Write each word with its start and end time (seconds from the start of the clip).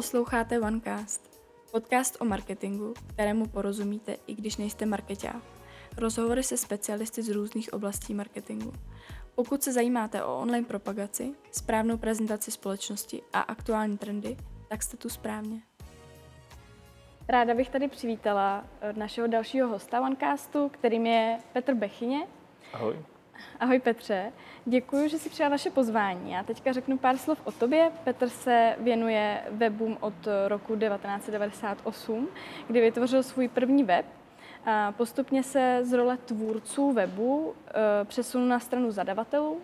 Posloucháte 0.00 0.60
OneCast, 0.60 1.40
podcast 1.72 2.16
o 2.20 2.24
marketingu, 2.24 2.94
kterému 3.06 3.46
porozumíte, 3.46 4.16
i 4.26 4.34
když 4.34 4.56
nejste 4.56 4.86
marketák. 4.86 5.42
Rozhovory 5.96 6.42
se 6.42 6.56
specialisty 6.56 7.22
z 7.22 7.28
různých 7.28 7.72
oblastí 7.72 8.14
marketingu. 8.14 8.72
Pokud 9.34 9.62
se 9.62 9.72
zajímáte 9.72 10.24
o 10.24 10.38
online 10.38 10.66
propagaci, 10.66 11.34
správnou 11.50 11.96
prezentaci 11.96 12.50
společnosti 12.50 13.22
a 13.32 13.40
aktuální 13.40 13.98
trendy, 13.98 14.36
tak 14.68 14.82
jste 14.82 14.96
tu 14.96 15.08
správně. 15.08 15.62
Ráda 17.28 17.54
bych 17.54 17.70
tady 17.70 17.88
přivítala 17.88 18.64
eh, 18.80 18.92
našeho 18.92 19.26
dalšího 19.26 19.68
hosta 19.68 20.00
OneCastu, 20.00 20.68
kterým 20.68 21.06
je 21.06 21.38
Petr 21.52 21.74
Bechyně. 21.74 22.26
Ahoj. 22.72 22.96
Ahoj 23.60 23.80
Petře, 23.80 24.32
děkuji, 24.64 25.08
že 25.08 25.18
jsi 25.18 25.30
přijal 25.30 25.50
naše 25.50 25.70
pozvání. 25.70 26.32
Já 26.32 26.42
teďka 26.42 26.72
řeknu 26.72 26.98
pár 26.98 27.16
slov 27.16 27.40
o 27.44 27.52
tobě. 27.52 27.92
Petr 28.04 28.28
se 28.28 28.76
věnuje 28.78 29.40
webům 29.50 29.96
od 30.00 30.14
roku 30.48 30.76
1998, 30.76 32.28
kdy 32.66 32.80
vytvořil 32.80 33.22
svůj 33.22 33.48
první 33.48 33.84
web. 33.84 34.06
Postupně 34.96 35.42
se 35.42 35.78
z 35.82 35.92
role 35.92 36.16
tvůrců 36.16 36.92
webu 36.92 37.54
e, 37.68 38.04
přesunul 38.04 38.48
na 38.48 38.60
stranu 38.60 38.90
zadavatelů 38.90 39.60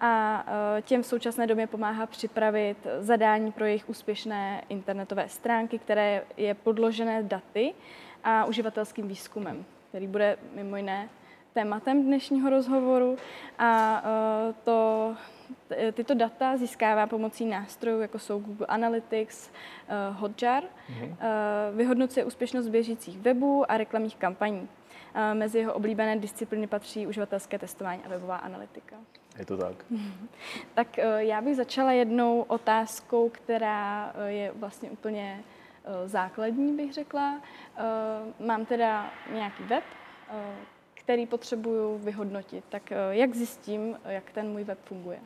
a 0.00 0.44
e, 0.78 0.82
těm 0.82 1.02
v 1.02 1.06
současné 1.06 1.46
době 1.46 1.66
pomáhá 1.66 2.06
připravit 2.06 2.76
zadání 2.98 3.52
pro 3.52 3.64
jejich 3.64 3.88
úspěšné 3.88 4.62
internetové 4.68 5.28
stránky, 5.28 5.78
které 5.78 6.22
je 6.36 6.54
podložené 6.54 7.22
daty 7.22 7.74
a 8.24 8.44
uživatelským 8.44 9.08
výzkumem, 9.08 9.64
který 9.88 10.06
bude 10.06 10.38
mimo 10.54 10.76
jiné 10.76 11.08
tématem 11.56 12.02
dnešního 12.02 12.50
rozhovoru 12.50 13.16
a 13.58 14.02
e, 14.04 14.52
to, 14.64 15.14
tyto 15.92 16.14
data 16.14 16.56
získává 16.56 17.06
pomocí 17.06 17.44
nástrojů, 17.44 18.00
jako 18.00 18.18
jsou 18.18 18.38
Google 18.40 18.66
Analytics, 18.66 19.48
e, 19.48 19.52
Hotjar, 20.12 20.62
mm-hmm. 20.64 21.16
vyhodnocuje 21.74 22.24
úspěšnost 22.24 22.68
běžících 22.68 23.18
webů 23.18 23.70
a 23.70 23.76
reklamních 23.76 24.16
kampaní. 24.16 24.68
Mezi 25.34 25.58
jeho 25.58 25.72
oblíbené 25.72 26.16
disciplíny 26.16 26.66
patří 26.66 27.06
uživatelské 27.06 27.58
testování 27.58 28.02
a 28.04 28.08
webová 28.08 28.36
analytika. 28.36 28.96
Je 29.38 29.44
to 29.46 29.56
tak. 29.56 29.84
tak 30.74 30.96
já 31.16 31.40
bych 31.40 31.56
začala 31.56 31.92
jednou 31.92 32.40
otázkou, 32.42 33.28
která 33.28 34.12
je 34.26 34.52
vlastně 34.56 34.90
úplně 34.90 35.44
základní, 36.04 36.76
bych 36.76 36.92
řekla. 36.92 37.40
Mám 38.40 38.66
teda 38.66 39.10
nějaký 39.32 39.62
web, 39.62 39.84
který 41.06 41.26
potřebuju 41.26 41.98
vyhodnotit. 41.98 42.64
Tak 42.68 42.92
eh, 42.92 42.96
jak 43.10 43.34
zjistím, 43.34 43.96
jak 44.04 44.32
ten 44.32 44.48
můj 44.48 44.64
web 44.64 44.78
funguje? 44.84 45.18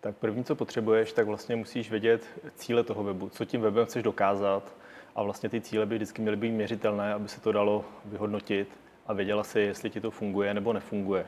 Tak 0.00 0.16
první, 0.16 0.44
co 0.44 0.54
potřebuješ, 0.54 1.12
tak 1.12 1.26
vlastně 1.26 1.56
musíš 1.56 1.90
vědět 1.90 2.26
cíle 2.54 2.84
toho 2.84 3.04
webu, 3.04 3.28
co 3.28 3.44
tím 3.44 3.60
webem 3.60 3.86
chceš 3.86 4.02
dokázat 4.02 4.76
a 5.16 5.22
vlastně 5.22 5.48
ty 5.48 5.60
cíle 5.60 5.86
by 5.86 5.94
vždycky 5.94 6.22
měly 6.22 6.36
být 6.36 6.50
měřitelné, 6.50 7.14
aby 7.14 7.28
se 7.28 7.40
to 7.40 7.52
dalo 7.52 7.84
vyhodnotit 8.04 8.68
a 9.06 9.12
věděla 9.12 9.44
si, 9.44 9.60
jestli 9.60 9.90
ti 9.90 10.00
to 10.00 10.10
funguje 10.10 10.54
nebo 10.54 10.72
nefunguje. 10.72 11.26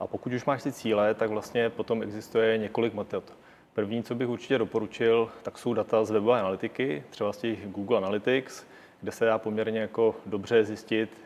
A 0.00 0.06
pokud 0.06 0.32
už 0.32 0.44
máš 0.44 0.62
ty 0.62 0.72
cíle, 0.72 1.14
tak 1.14 1.30
vlastně 1.30 1.70
potom 1.70 2.02
existuje 2.02 2.58
několik 2.58 2.94
metod. 2.94 3.32
První, 3.74 4.02
co 4.02 4.14
bych 4.14 4.28
určitě 4.28 4.58
doporučil, 4.58 5.30
tak 5.42 5.58
jsou 5.58 5.74
data 5.74 6.04
z 6.04 6.10
webové 6.10 6.40
analytiky, 6.40 7.04
třeba 7.10 7.32
z 7.32 7.38
těch 7.38 7.68
Google 7.68 7.98
Analytics, 7.98 8.66
kde 9.00 9.12
se 9.12 9.24
dá 9.24 9.38
poměrně 9.38 9.80
jako 9.80 10.14
dobře 10.26 10.64
zjistit, 10.64 11.25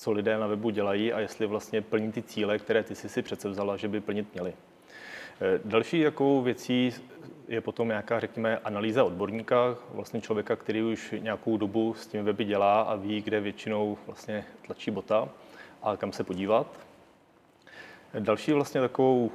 co 0.00 0.12
lidé 0.12 0.38
na 0.38 0.46
webu 0.46 0.70
dělají 0.70 1.12
a 1.12 1.20
jestli 1.20 1.46
vlastně 1.46 1.82
plní 1.82 2.12
ty 2.12 2.22
cíle, 2.22 2.58
které 2.58 2.82
ty 2.82 2.94
jsi 2.94 3.08
si 3.08 3.22
přece 3.22 3.48
vzala, 3.48 3.76
že 3.76 3.88
by 3.88 4.00
plnit 4.00 4.34
měli. 4.34 4.52
Eh, 5.40 5.60
další 5.64 6.00
jakou 6.00 6.42
věcí 6.42 6.94
je 7.48 7.60
potom 7.60 7.88
nějaká, 7.88 8.20
řekněme, 8.20 8.58
analýza 8.58 9.04
odborníka, 9.04 9.76
vlastně 9.94 10.20
člověka, 10.20 10.56
který 10.56 10.82
už 10.82 11.14
nějakou 11.18 11.56
dobu 11.56 11.94
s 11.94 12.06
tím 12.06 12.24
weby 12.24 12.44
dělá 12.44 12.80
a 12.82 12.94
ví, 12.94 13.22
kde 13.22 13.40
většinou 13.40 13.98
vlastně 14.06 14.44
tlačí 14.66 14.90
bota 14.90 15.28
a 15.82 15.96
kam 15.96 16.12
se 16.12 16.24
podívat. 16.24 16.80
Další 18.18 18.52
vlastně 18.52 18.80
takovou 18.80 19.30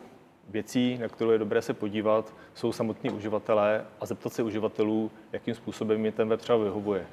věcí, 0.50 0.98
na 0.98 1.08
kterou 1.08 1.32
je 1.32 1.38
dobré 1.38 1.62
se 1.62 1.74
podívat, 1.74 2.34
jsou 2.54 2.72
samotní 2.72 3.10
uživatelé 3.10 3.86
a 4.00 4.06
zeptat 4.06 4.34
se 4.34 4.44
uživatelů, 4.44 5.12
jakým 5.32 5.56
způsobem 5.56 6.06
je 6.06 6.12
ten 6.12 6.30
web 6.30 6.42
třeba 6.42 6.58
vyhovuje 6.58 7.06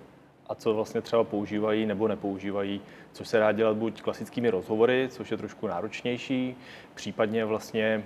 a 0.53 0.55
co 0.55 0.75
vlastně 0.75 1.01
třeba 1.01 1.25
používají 1.25 1.87
nebo 1.87 2.09
nepoužívají, 2.09 2.81
což 3.13 3.29
se 3.29 3.39
dá 3.39 3.53
dělat 3.53 3.77
buď 3.77 4.03
klasickými 4.03 4.51
rozhovory, 4.51 5.09
což 5.11 5.31
je 5.31 5.37
trošku 5.37 5.67
náročnější, 5.67 6.57
případně 6.95 7.45
vlastně 7.45 8.05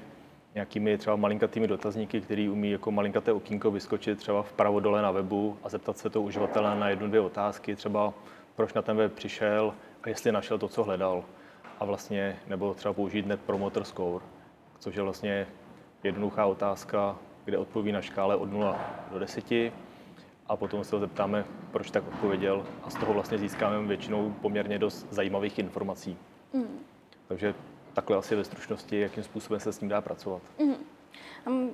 nějakými 0.55 0.99
třeba 0.99 1.17
malinkatými 1.17 1.67
dotazníky, 1.69 2.21
který 2.21 2.49
umí 2.49 2.71
jako 2.71 2.91
malinkaté 2.91 3.33
okýnko 3.33 3.71
vyskočit 3.71 4.19
třeba 4.19 4.43
vpravo 4.43 4.81
dole 4.81 5.03
na 5.03 5.11
webu 5.11 5.59
a 5.63 5.69
zeptat 5.69 5.99
se 5.99 6.11
toho 6.11 6.25
uživatele 6.25 6.79
na 6.79 6.89
jednu, 6.89 7.09
dvě 7.09 7.21
otázky, 7.21 7.77
třeba 7.77 8.15
proč 8.57 8.73
na 8.73 8.83
ten 8.83 8.97
web 8.97 9.13
přišel 9.13 9.75
a 10.03 10.09
jestli 10.09 10.33
našel 10.33 10.59
to, 10.59 10.69
co 10.69 10.85
hledal. 10.85 11.25
A 11.81 11.85
vlastně, 11.85 12.37
nebo 12.47 12.75
třeba 12.75 12.95
použít 12.95 13.27
Net 13.27 13.41
Promoter 13.41 13.85
Score, 13.85 14.25
což 14.79 14.95
je 14.95 15.03
vlastně 15.03 15.47
jednoduchá 16.03 16.47
otázka, 16.47 17.17
kde 17.45 17.59
odpoví 17.59 17.93
na 17.93 18.03
škále 18.03 18.37
od 18.37 18.53
0 18.53 18.81
do 19.13 19.19
10 19.19 19.45
a 20.49 20.57
potom 20.57 20.85
se 20.85 20.97
ho 20.97 21.01
zeptáme, 21.01 21.45
proč 21.71 21.91
tak 21.91 22.09
odpověděl 22.09 22.67
a 22.83 22.91
z 22.91 22.95
toho 22.95 23.13
vlastně 23.13 23.39
získáme 23.39 23.87
většinou 23.87 24.35
poměrně 24.43 24.79
dost 24.79 25.07
zajímavých 25.11 25.59
informací. 25.59 26.17
Mm. 26.53 26.79
Takže 27.29 27.55
takhle 27.93 28.17
asi 28.17 28.37
ve 28.37 28.45
stručnosti, 28.45 29.01
jakým 29.01 29.23
způsobem 29.23 29.61
se 29.61 29.73
s 29.73 29.81
ním 29.81 29.89
dá 29.89 30.01
pracovat. 30.01 30.43
Mm. 31.47 31.71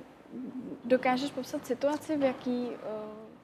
dokážeš 0.85 1.31
popsat 1.31 1.65
situaci, 1.65 2.17
v 2.17 2.21
jaký 2.23 2.67
uh, 2.67 2.75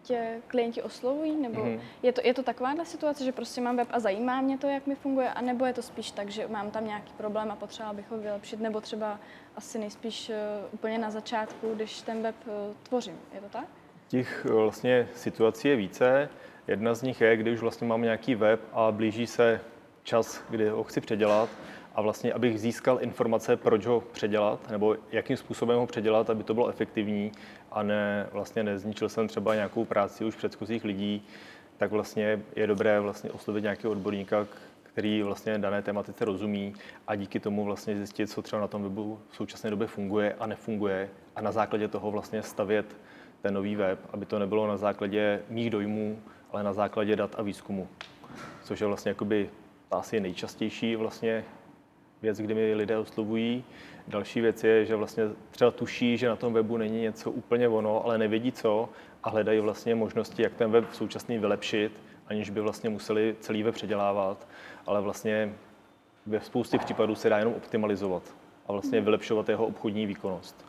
tě 0.03 0.41
klienti 0.47 0.81
oslovují? 0.81 1.35
Nebo 1.41 1.65
mm. 1.65 1.79
je, 2.03 2.13
to, 2.13 2.21
je 2.23 2.33
to 2.33 2.43
takováhle 2.43 2.85
situace, 2.85 3.23
že 3.23 3.31
prostě 3.31 3.61
mám 3.61 3.77
web 3.77 3.87
a 3.91 3.99
zajímá 3.99 4.41
mě 4.41 4.57
to, 4.57 4.67
jak 4.67 4.87
mi 4.87 4.95
funguje? 4.95 5.33
A 5.33 5.41
nebo 5.41 5.65
je 5.65 5.73
to 5.73 5.81
spíš 5.81 6.11
tak, 6.11 6.29
že 6.29 6.47
mám 6.47 6.71
tam 6.71 6.85
nějaký 6.85 7.13
problém 7.17 7.51
a 7.51 7.55
potřeba 7.55 7.93
bych 7.93 8.11
ho 8.11 8.17
vylepšit? 8.17 8.59
Nebo 8.59 8.81
třeba 8.81 9.19
asi 9.55 9.79
nejspíš 9.79 10.29
uh, 10.29 10.35
úplně 10.71 10.97
na 10.97 11.11
začátku, 11.11 11.75
když 11.75 12.01
ten 12.01 12.21
web 12.21 12.35
uh, 12.45 12.53
tvořím. 12.83 13.19
Je 13.33 13.41
to 13.41 13.49
tak? 13.49 13.65
Těch 14.09 14.45
eh, 14.49 14.53
vlastně 14.53 15.07
situací 15.15 15.67
je 15.67 15.75
více. 15.75 16.29
Jedna 16.67 16.93
z 16.93 17.01
nich 17.01 17.21
je, 17.21 17.37
když 17.37 17.53
už 17.53 17.61
vlastně 17.61 17.87
mám 17.87 18.01
nějaký 18.01 18.35
web 18.35 18.59
a 18.73 18.91
blíží 18.91 19.27
se 19.27 19.61
čas, 20.03 20.43
kdy 20.49 20.69
ho 20.69 20.83
chci 20.83 21.01
předělat 21.01 21.49
a 21.95 22.01
vlastně, 22.01 22.33
abych 22.33 22.59
získal 22.59 22.97
informace, 23.01 23.57
proč 23.57 23.85
ho 23.85 24.01
předělat, 24.01 24.69
nebo 24.69 24.95
jakým 25.11 25.37
způsobem 25.37 25.79
ho 25.79 25.87
předělat, 25.87 26.29
aby 26.29 26.43
to 26.43 26.53
bylo 26.53 26.69
efektivní 26.69 27.31
a 27.71 27.83
ne, 27.83 28.27
vlastně 28.31 28.63
nezničil 28.63 29.09
jsem 29.09 29.27
třeba 29.27 29.55
nějakou 29.55 29.85
práci 29.85 30.25
už 30.25 30.35
předchozích 30.35 30.83
lidí, 30.83 31.25
tak 31.77 31.91
vlastně 31.91 32.41
je 32.55 32.67
dobré 32.67 32.99
vlastně 32.99 33.31
oslovit 33.31 33.63
nějakého 33.63 33.91
odborníka, 33.91 34.47
který 34.83 35.23
vlastně 35.23 35.57
dané 35.57 35.81
tematice 35.81 36.25
rozumí 36.25 36.73
a 37.07 37.15
díky 37.15 37.39
tomu 37.39 37.65
vlastně 37.65 37.97
zjistit, 37.97 38.27
co 38.27 38.41
třeba 38.41 38.61
na 38.61 38.67
tom 38.67 38.83
webu 38.83 39.19
v 39.29 39.35
současné 39.35 39.69
době 39.69 39.87
funguje 39.87 40.35
a 40.39 40.47
nefunguje 40.47 41.09
a 41.35 41.41
na 41.41 41.51
základě 41.51 41.87
toho 41.87 42.11
vlastně 42.11 42.43
stavět 42.43 42.95
ten 43.41 43.53
nový 43.53 43.75
web, 43.75 43.99
aby 44.13 44.25
to 44.25 44.39
nebylo 44.39 44.67
na 44.67 44.77
základě 44.77 45.41
mých 45.49 45.69
dojmů, 45.69 46.19
ale 46.51 46.63
na 46.63 46.73
základě 46.73 47.15
dat 47.15 47.35
a 47.37 47.41
výzkumu. 47.41 47.87
Což 48.63 48.81
je 48.81 48.87
vlastně 48.87 49.09
jakoby 49.09 49.49
asi 49.91 50.19
nejčastější 50.19 50.95
vlastně 50.95 51.45
věc, 52.21 52.37
kdy 52.39 52.53
mi 52.53 52.75
lidé 52.75 52.97
oslovují. 52.97 53.63
Další 54.07 54.41
věc 54.41 54.63
je, 54.63 54.85
že 54.85 54.95
vlastně 54.95 55.23
třeba 55.51 55.71
tuší, 55.71 56.17
že 56.17 56.29
na 56.29 56.35
tom 56.35 56.53
webu 56.53 56.77
není 56.77 57.01
něco 57.01 57.31
úplně 57.31 57.67
ono, 57.67 58.05
ale 58.05 58.17
nevědí 58.17 58.51
co 58.51 58.89
a 59.23 59.29
hledají 59.29 59.59
vlastně 59.59 59.95
možnosti, 59.95 60.41
jak 60.41 60.53
ten 60.53 60.71
web 60.71 60.85
současný 60.93 61.37
vylepšit, 61.37 61.91
aniž 62.27 62.49
by 62.49 62.61
vlastně 62.61 62.89
museli 62.89 63.35
celý 63.39 63.63
web 63.63 63.75
předělávat, 63.75 64.47
ale 64.85 65.01
vlastně 65.01 65.53
ve 66.25 66.41
spoustě 66.41 66.77
případů 66.77 67.15
se 67.15 67.29
dá 67.29 67.37
jenom 67.37 67.53
optimalizovat 67.53 68.23
a 68.67 68.71
vlastně 68.71 69.01
vylepšovat 69.01 69.49
jeho 69.49 69.65
obchodní 69.65 70.05
výkonnost. 70.05 70.65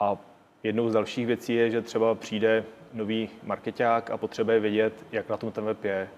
A 0.00 0.16
Jednou 0.62 0.88
z 0.88 0.92
dalších 0.92 1.26
věcí 1.26 1.54
je, 1.54 1.70
že 1.70 1.82
třeba 1.82 2.14
přijde 2.14 2.64
nový 2.92 3.30
marketák 3.42 4.10
a 4.10 4.16
potřebuje 4.16 4.60
vědět, 4.60 5.04
jak 5.12 5.28
na 5.28 5.36
tom 5.36 5.52
ten 5.52 5.64
web 5.64 5.84
je 5.84 6.08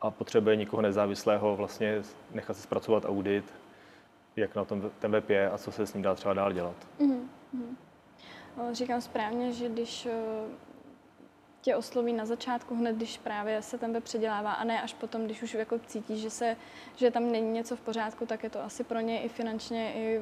a 0.00 0.10
potřebuje 0.10 0.56
někoho 0.56 0.82
nezávislého 0.82 1.56
vlastně 1.56 2.02
nechat 2.34 2.56
se 2.56 2.62
zpracovat 2.62 3.04
audit, 3.04 3.54
jak 4.36 4.54
na 4.54 4.64
tom 4.64 4.90
ten 4.98 5.10
web 5.10 5.30
je 5.30 5.50
a 5.50 5.58
co 5.58 5.72
se 5.72 5.86
s 5.86 5.94
ním 5.94 6.02
dá 6.02 6.14
třeba 6.14 6.34
dál 6.34 6.52
dělat. 6.52 6.76
Mm-hmm. 7.00 7.26
Říkám 8.72 9.00
správně, 9.00 9.52
že 9.52 9.68
když 9.68 10.08
tě 11.60 11.76
osloví 11.76 12.12
na 12.12 12.26
začátku, 12.26 12.76
hned 12.76 12.96
když 12.96 13.18
právě 13.18 13.62
se 13.62 13.78
ten 13.78 13.92
web 13.92 14.04
předělává 14.04 14.52
a 14.52 14.64
ne 14.64 14.82
až 14.82 14.94
potom, 14.94 15.24
když 15.24 15.42
už 15.42 15.54
jako 15.54 15.78
cítí, 15.78 16.18
že, 16.18 16.30
se, 16.30 16.56
že 16.96 17.10
tam 17.10 17.32
není 17.32 17.52
něco 17.52 17.76
v 17.76 17.80
pořádku, 17.80 18.26
tak 18.26 18.42
je 18.42 18.50
to 18.50 18.64
asi 18.64 18.84
pro 18.84 19.00
ně 19.00 19.22
i 19.22 19.28
finančně 19.28 19.92
i 19.94 20.20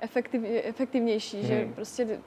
efektiv, 0.00 0.42
efektivnější, 0.62 1.38
hmm. 1.38 1.46
že 1.46 1.68
prostě 1.74 2.20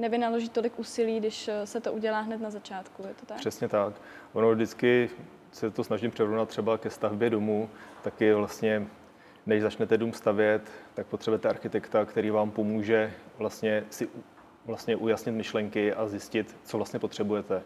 nevynaloží 0.00 0.48
tolik 0.48 0.78
úsilí, 0.78 1.20
když 1.20 1.48
eh, 1.48 1.66
se 1.66 1.80
to 1.80 1.92
udělá 1.92 2.20
hned 2.20 2.40
na 2.40 2.50
začátku, 2.50 3.02
je 3.02 3.14
to 3.14 3.26
tak? 3.26 3.36
Přesně 3.36 3.68
tak. 3.68 3.94
Ono 4.32 4.54
vždycky 4.54 5.10
se 5.52 5.70
to 5.70 5.84
snažím 5.84 6.10
přerovnat 6.10 6.48
třeba 6.48 6.78
ke 6.78 6.90
stavbě 6.90 7.30
domu, 7.30 7.70
taky 8.02 8.34
vlastně 8.34 8.86
než 9.46 9.62
začnete 9.62 9.98
dům 9.98 10.12
stavět, 10.12 10.62
tak 10.94 11.06
potřebujete 11.06 11.48
architekta, 11.48 12.04
který 12.04 12.30
vám 12.30 12.50
pomůže 12.50 13.12
vlastně 13.38 13.84
si 13.90 14.08
vlastně 14.66 14.96
ujasnit 14.96 15.34
myšlenky 15.34 15.94
a 15.94 16.06
zjistit, 16.06 16.56
co 16.64 16.76
vlastně 16.76 16.98
potřebujete 16.98 17.62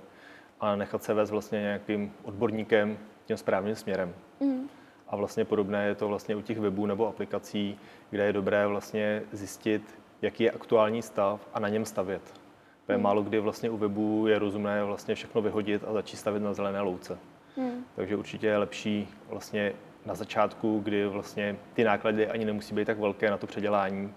a 0.60 0.76
nechat 0.76 1.02
se 1.02 1.14
vést 1.14 1.30
vlastně 1.30 1.60
nějakým 1.60 2.12
odborníkem 2.22 2.98
tím 3.26 3.36
správným 3.36 3.74
směrem. 3.74 4.14
Mm. 4.40 4.68
A 5.08 5.16
vlastně 5.16 5.44
podobné 5.44 5.86
je 5.86 5.94
to 5.94 6.08
vlastně 6.08 6.36
u 6.36 6.42
těch 6.42 6.60
webů 6.60 6.86
nebo 6.86 7.08
aplikací, 7.08 7.78
kde 8.10 8.24
je 8.24 8.32
dobré 8.32 8.66
vlastně 8.66 9.22
zjistit, 9.32 9.98
jaký 10.24 10.44
je 10.44 10.50
aktuální 10.50 11.02
stav 11.02 11.48
a 11.54 11.60
na 11.60 11.68
něm 11.68 11.84
stavět. 11.84 12.22
Mm. 12.88 13.02
Málo 13.02 13.22
kdy 13.22 13.40
vlastně 13.40 13.70
u 13.70 13.76
webu 13.76 14.26
je 14.26 14.38
rozumné 14.38 14.84
vlastně 14.84 15.14
všechno 15.14 15.42
vyhodit 15.42 15.84
a 15.86 15.92
začít 15.92 16.16
stavět 16.16 16.40
na 16.40 16.54
zelené 16.54 16.80
louce. 16.80 17.18
Mm. 17.56 17.84
Takže 17.96 18.16
určitě 18.16 18.46
je 18.46 18.58
lepší 18.58 19.08
vlastně 19.28 19.72
na 20.06 20.14
začátku, 20.14 20.80
kdy 20.84 21.06
vlastně 21.06 21.56
ty 21.74 21.84
náklady 21.84 22.28
ani 22.28 22.44
nemusí 22.44 22.74
být 22.74 22.84
tak 22.84 22.98
velké 22.98 23.30
na 23.30 23.36
to 23.36 23.46
předělání 23.46 24.14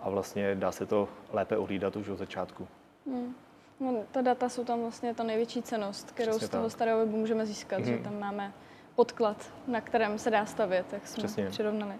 a 0.00 0.10
vlastně 0.10 0.54
dá 0.54 0.72
se 0.72 0.86
to 0.86 1.08
lépe 1.32 1.56
ohlídat 1.56 1.96
už 1.96 2.08
od 2.08 2.18
začátku. 2.18 2.68
Mm. 3.06 3.34
No, 3.80 4.04
ta 4.12 4.20
data 4.20 4.48
jsou 4.48 4.64
tam 4.64 4.80
vlastně 4.80 5.14
ta 5.14 5.22
největší 5.22 5.62
cenost, 5.62 6.10
kterou 6.10 6.30
Přesně 6.30 6.46
z 6.46 6.50
toho 6.50 6.64
tak. 6.64 6.72
starého 6.72 6.98
webu 6.98 7.16
můžeme 7.16 7.46
získat, 7.46 7.78
mm. 7.78 7.84
že 7.84 7.98
tam 7.98 8.20
máme 8.20 8.52
podklad, 8.94 9.52
na 9.66 9.80
kterém 9.80 10.18
se 10.18 10.30
dá 10.30 10.46
stavět, 10.46 10.92
jak 10.92 11.06
jsme 11.06 11.24
Přesně. 11.24 11.46
přirovnali. 11.46 11.94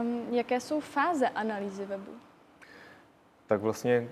Um, 0.00 0.34
jaké 0.34 0.60
jsou 0.60 0.80
fáze 0.80 1.28
analýzy 1.28 1.86
webu? 1.86 2.12
Tak 3.46 3.60
vlastně 3.60 4.08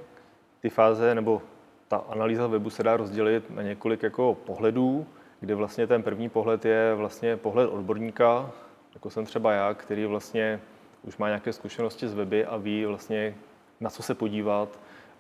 ty 0.61 0.71
fáze 0.71 1.15
nebo 1.15 1.43
ta 1.89 1.97
analýza 1.97 2.47
webu 2.47 2.71
se 2.71 2.83
dá 2.83 2.97
rozdělit 2.97 3.51
na 3.51 3.63
několik 3.63 4.03
jako 4.03 4.37
pohledů, 4.47 5.07
kdy 5.41 5.55
vlastně 5.55 5.87
ten 5.87 6.03
první 6.03 6.29
pohled 6.29 6.65
je 6.65 6.95
vlastně 6.95 7.37
pohled 7.37 7.71
odborníka, 7.71 8.51
jako 8.95 9.11
jsem 9.11 9.25
třeba 9.25 9.53
já, 9.53 9.75
který 9.75 10.07
vlastně 10.07 10.61
už 11.03 11.17
má 11.17 11.27
nějaké 11.27 11.53
zkušenosti 11.53 12.09
z 12.09 12.15
weby 12.15 12.45
a 12.45 12.57
ví 12.57 12.87
vlastně, 12.87 13.35
na 13.81 13.91
co 13.91 14.03
se 14.03 14.15
podívat 14.15 14.79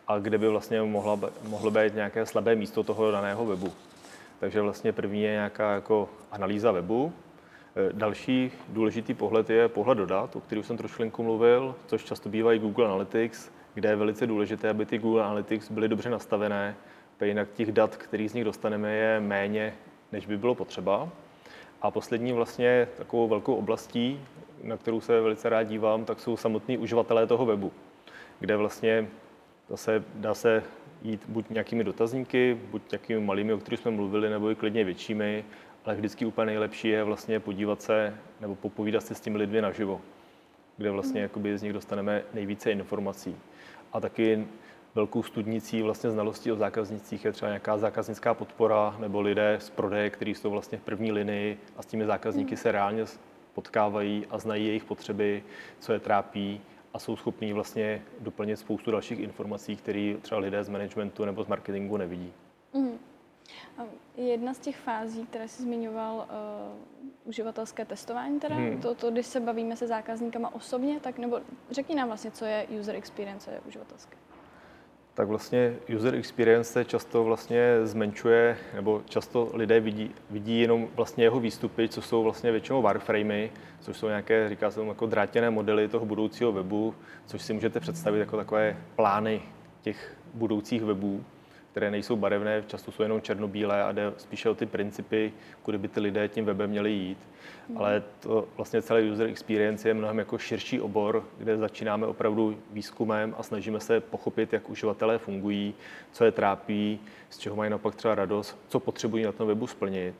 a 0.08 0.18
kde 0.18 0.38
by 0.38 0.48
vlastně 0.48 0.82
mohla, 0.82 1.18
mohlo 1.48 1.70
být 1.70 1.94
nějaké 1.94 2.26
slabé 2.26 2.54
místo 2.54 2.82
toho 2.82 3.10
daného 3.10 3.46
webu. 3.46 3.72
Takže 4.40 4.60
vlastně 4.60 4.92
první 4.92 5.22
je 5.22 5.30
nějaká 5.30 5.72
jako 5.72 6.08
analýza 6.32 6.72
webu. 6.72 7.12
E, 7.76 7.92
další 7.92 8.52
důležitý 8.68 9.14
pohled 9.14 9.50
je 9.50 9.68
pohled 9.68 9.98
do 9.98 10.06
dat, 10.06 10.36
o 10.36 10.40
kterém 10.40 10.64
jsem 10.64 10.76
trošku 10.76 11.22
mluvil, 11.22 11.74
což 11.86 12.04
často 12.04 12.28
bývají 12.28 12.58
Google 12.58 12.84
Analytics, 12.84 13.50
kde 13.74 13.88
je 13.88 13.96
velice 13.96 14.26
důležité, 14.26 14.68
aby 14.68 14.86
ty 14.86 14.98
Google 14.98 15.24
Analytics 15.24 15.70
byly 15.70 15.88
dobře 15.88 16.10
nastavené, 16.10 16.76
jinak 17.24 17.52
těch 17.52 17.72
dat, 17.72 17.96
který 17.96 18.28
z 18.28 18.34
nich 18.34 18.44
dostaneme, 18.44 18.94
je 18.94 19.20
méně, 19.20 19.74
než 20.12 20.26
by 20.26 20.36
bylo 20.36 20.54
potřeba. 20.54 21.08
A 21.82 21.90
poslední 21.90 22.32
vlastně 22.32 22.88
takovou 22.96 23.28
velkou 23.28 23.54
oblastí, 23.54 24.20
na 24.62 24.76
kterou 24.76 25.00
se 25.00 25.20
velice 25.20 25.48
rád 25.48 25.62
dívám, 25.62 26.04
tak 26.04 26.20
jsou 26.20 26.36
samotní 26.36 26.78
uživatelé 26.78 27.26
toho 27.26 27.46
webu, 27.46 27.72
kde 28.40 28.56
vlastně 28.56 29.08
zase 29.68 30.04
dá 30.14 30.34
se 30.34 30.62
jít 31.02 31.22
buď 31.28 31.50
nějakými 31.50 31.84
dotazníky, 31.84 32.58
buď 32.70 32.82
nějakými 32.92 33.20
malými, 33.20 33.52
o 33.52 33.58
kterých 33.58 33.80
jsme 33.80 33.90
mluvili, 33.90 34.30
nebo 34.30 34.50
i 34.50 34.54
klidně 34.54 34.84
většími, 34.84 35.44
ale 35.84 35.94
vždycky 35.94 36.26
úplně 36.26 36.46
nejlepší 36.46 36.88
je 36.88 37.04
vlastně 37.04 37.40
podívat 37.40 37.82
se 37.82 38.14
nebo 38.40 38.54
popovídat 38.54 39.00
se 39.04 39.14
s 39.14 39.20
těmi 39.20 39.38
lidmi 39.38 39.60
naživo, 39.60 40.00
kde 40.76 40.90
vlastně 40.90 41.20
mm. 41.20 41.22
jakoby 41.22 41.58
z 41.58 41.62
nich 41.62 41.72
dostaneme 41.72 42.22
nejvíce 42.34 42.72
informací. 42.72 43.36
A 43.92 44.00
taky 44.00 44.46
velkou 44.94 45.22
studnicí 45.22 45.82
vlastně 45.82 46.10
znalostí 46.10 46.52
o 46.52 46.56
zákaznicích 46.56 47.24
je 47.24 47.32
třeba 47.32 47.48
nějaká 47.48 47.78
zákaznická 47.78 48.34
podpora 48.34 48.96
nebo 48.98 49.20
lidé 49.20 49.56
z 49.60 49.70
prodeje, 49.70 50.10
kteří 50.10 50.34
jsou 50.34 50.50
vlastně 50.50 50.78
v 50.78 50.82
první 50.82 51.12
linii 51.12 51.58
a 51.76 51.82
s 51.82 51.86
těmi 51.86 52.06
zákazníky 52.06 52.54
mm. 52.54 52.56
se 52.56 52.72
reálně 52.72 53.04
potkávají 53.54 54.26
a 54.30 54.38
znají 54.38 54.66
jejich 54.66 54.84
potřeby, 54.84 55.42
co 55.78 55.92
je 55.92 56.00
trápí 56.00 56.60
a 56.94 56.98
jsou 56.98 57.16
schopní 57.16 57.52
vlastně 57.52 58.02
doplnit 58.20 58.56
spoustu 58.56 58.90
dalších 58.90 59.18
informací, 59.18 59.76
které 59.76 60.14
třeba 60.22 60.40
lidé 60.40 60.64
z 60.64 60.68
managementu 60.68 61.24
nebo 61.24 61.44
z 61.44 61.46
marketingu 61.46 61.96
nevidí. 61.96 62.32
Mm. 62.74 62.98
Jedna 64.16 64.54
z 64.54 64.58
těch 64.58 64.76
fází, 64.76 65.26
které 65.26 65.48
jsi 65.48 65.62
zmiňoval, 65.62 66.16
uh, 66.16 67.28
uživatelské 67.28 67.84
testování 67.84 68.40
teda, 68.40 68.54
hmm. 68.54 68.80
to, 68.80 68.94
to, 68.94 69.10
když 69.10 69.26
se 69.26 69.40
bavíme 69.40 69.76
se 69.76 69.86
zákazníkama 69.86 70.54
osobně, 70.54 71.00
tak 71.00 71.18
nebo 71.18 71.40
řekni 71.70 71.94
nám 71.94 72.08
vlastně, 72.08 72.30
co 72.30 72.44
je 72.44 72.66
user 72.80 72.96
experience, 72.96 73.44
co 73.44 73.50
je 73.50 73.60
uživatelské 73.60 74.16
tak 75.14 75.28
vlastně 75.28 75.76
user 75.96 76.14
experience 76.14 76.72
se 76.72 76.84
často 76.84 77.24
vlastně 77.24 77.60
zmenšuje, 77.82 78.56
nebo 78.74 79.02
často 79.04 79.50
lidé 79.54 79.80
vidí, 79.80 80.10
vidí 80.30 80.60
jenom 80.60 80.88
vlastně 80.94 81.24
jeho 81.24 81.40
výstupy, 81.40 81.88
co 81.88 82.02
jsou 82.02 82.22
vlastně 82.22 82.52
většinou 82.52 82.82
wireframey, 82.82 83.50
což 83.80 83.96
jsou 83.96 84.06
nějaké, 84.06 84.48
říká 84.48 84.70
se 84.70 84.76
tomu, 84.76 84.90
jako 84.90 85.06
drátěné 85.06 85.50
modely 85.50 85.88
toho 85.88 86.06
budoucího 86.06 86.52
webu, 86.52 86.94
což 87.26 87.42
si 87.42 87.52
můžete 87.52 87.80
představit 87.80 88.18
jako 88.18 88.36
takové 88.36 88.76
plány 88.96 89.42
těch 89.82 90.16
budoucích 90.34 90.82
webů 90.82 91.24
které 91.74 91.90
nejsou 91.90 92.16
barevné, 92.16 92.62
často 92.66 92.92
jsou 92.92 93.02
jenom 93.02 93.20
černobílé 93.20 93.82
a 93.82 93.92
jde 93.92 94.12
spíše 94.16 94.50
o 94.50 94.54
ty 94.54 94.66
principy, 94.66 95.32
kudy 95.62 95.78
by 95.78 95.88
ty 95.88 96.00
lidé 96.00 96.28
tím 96.28 96.44
webem 96.44 96.70
měli 96.70 96.90
jít. 96.90 97.18
Mm. 97.68 97.78
Ale 97.78 98.02
to 98.20 98.48
vlastně 98.56 98.82
celý 98.82 99.10
user 99.10 99.26
experience 99.26 99.88
je 99.88 99.94
mnohem 99.94 100.18
jako 100.18 100.38
širší 100.38 100.80
obor, 100.80 101.24
kde 101.38 101.56
začínáme 101.56 102.06
opravdu 102.06 102.58
výzkumem 102.70 103.34
a 103.38 103.42
snažíme 103.42 103.80
se 103.80 104.00
pochopit, 104.00 104.52
jak 104.52 104.70
uživatelé 104.70 105.18
fungují, 105.18 105.74
co 106.12 106.24
je 106.24 106.32
trápí, 106.32 107.00
z 107.30 107.38
čeho 107.38 107.56
mají 107.56 107.70
naopak 107.70 107.94
třeba 107.94 108.14
radost, 108.14 108.58
co 108.68 108.80
potřebují 108.80 109.24
na 109.24 109.32
tom 109.32 109.48
webu 109.48 109.66
splnit. 109.66 110.14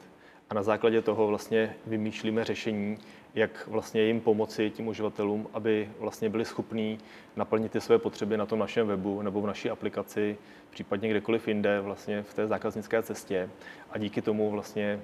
A 0.51 0.55
na 0.55 0.63
základě 0.63 1.03
toho 1.03 1.27
vlastně 1.27 1.77
vymýšlíme 1.87 2.45
řešení, 2.45 2.99
jak 3.35 3.67
vlastně 3.67 4.03
jim 4.03 4.21
pomoci 4.21 4.71
tím 4.71 4.89
uživatelům, 4.89 5.49
aby 5.53 5.91
vlastně 5.99 6.29
byli 6.29 6.45
schopní 6.45 6.99
naplnit 7.37 7.73
ty 7.73 7.81
své 7.81 7.99
potřeby 7.99 8.37
na 8.37 8.47
tom 8.47 8.59
našem 8.59 8.87
webu 8.87 9.23
nebo 9.23 9.41
v 9.41 9.47
naší 9.47 9.71
aplikaci, 9.71 10.37
případně 10.71 11.09
kdekoliv 11.09 11.49
jinde 11.49 11.81
vlastně 11.81 12.23
v 12.23 12.35
té 12.35 12.47
zákaznické 12.47 13.03
cestě 13.03 13.51
a 13.91 13.99
díky 13.99 14.23
tomu 14.23 14.51
vlastně 14.51 15.01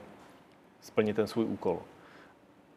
splnit 0.81 1.17
ten 1.17 1.27
svůj 1.27 1.44
úkol. 1.44 1.82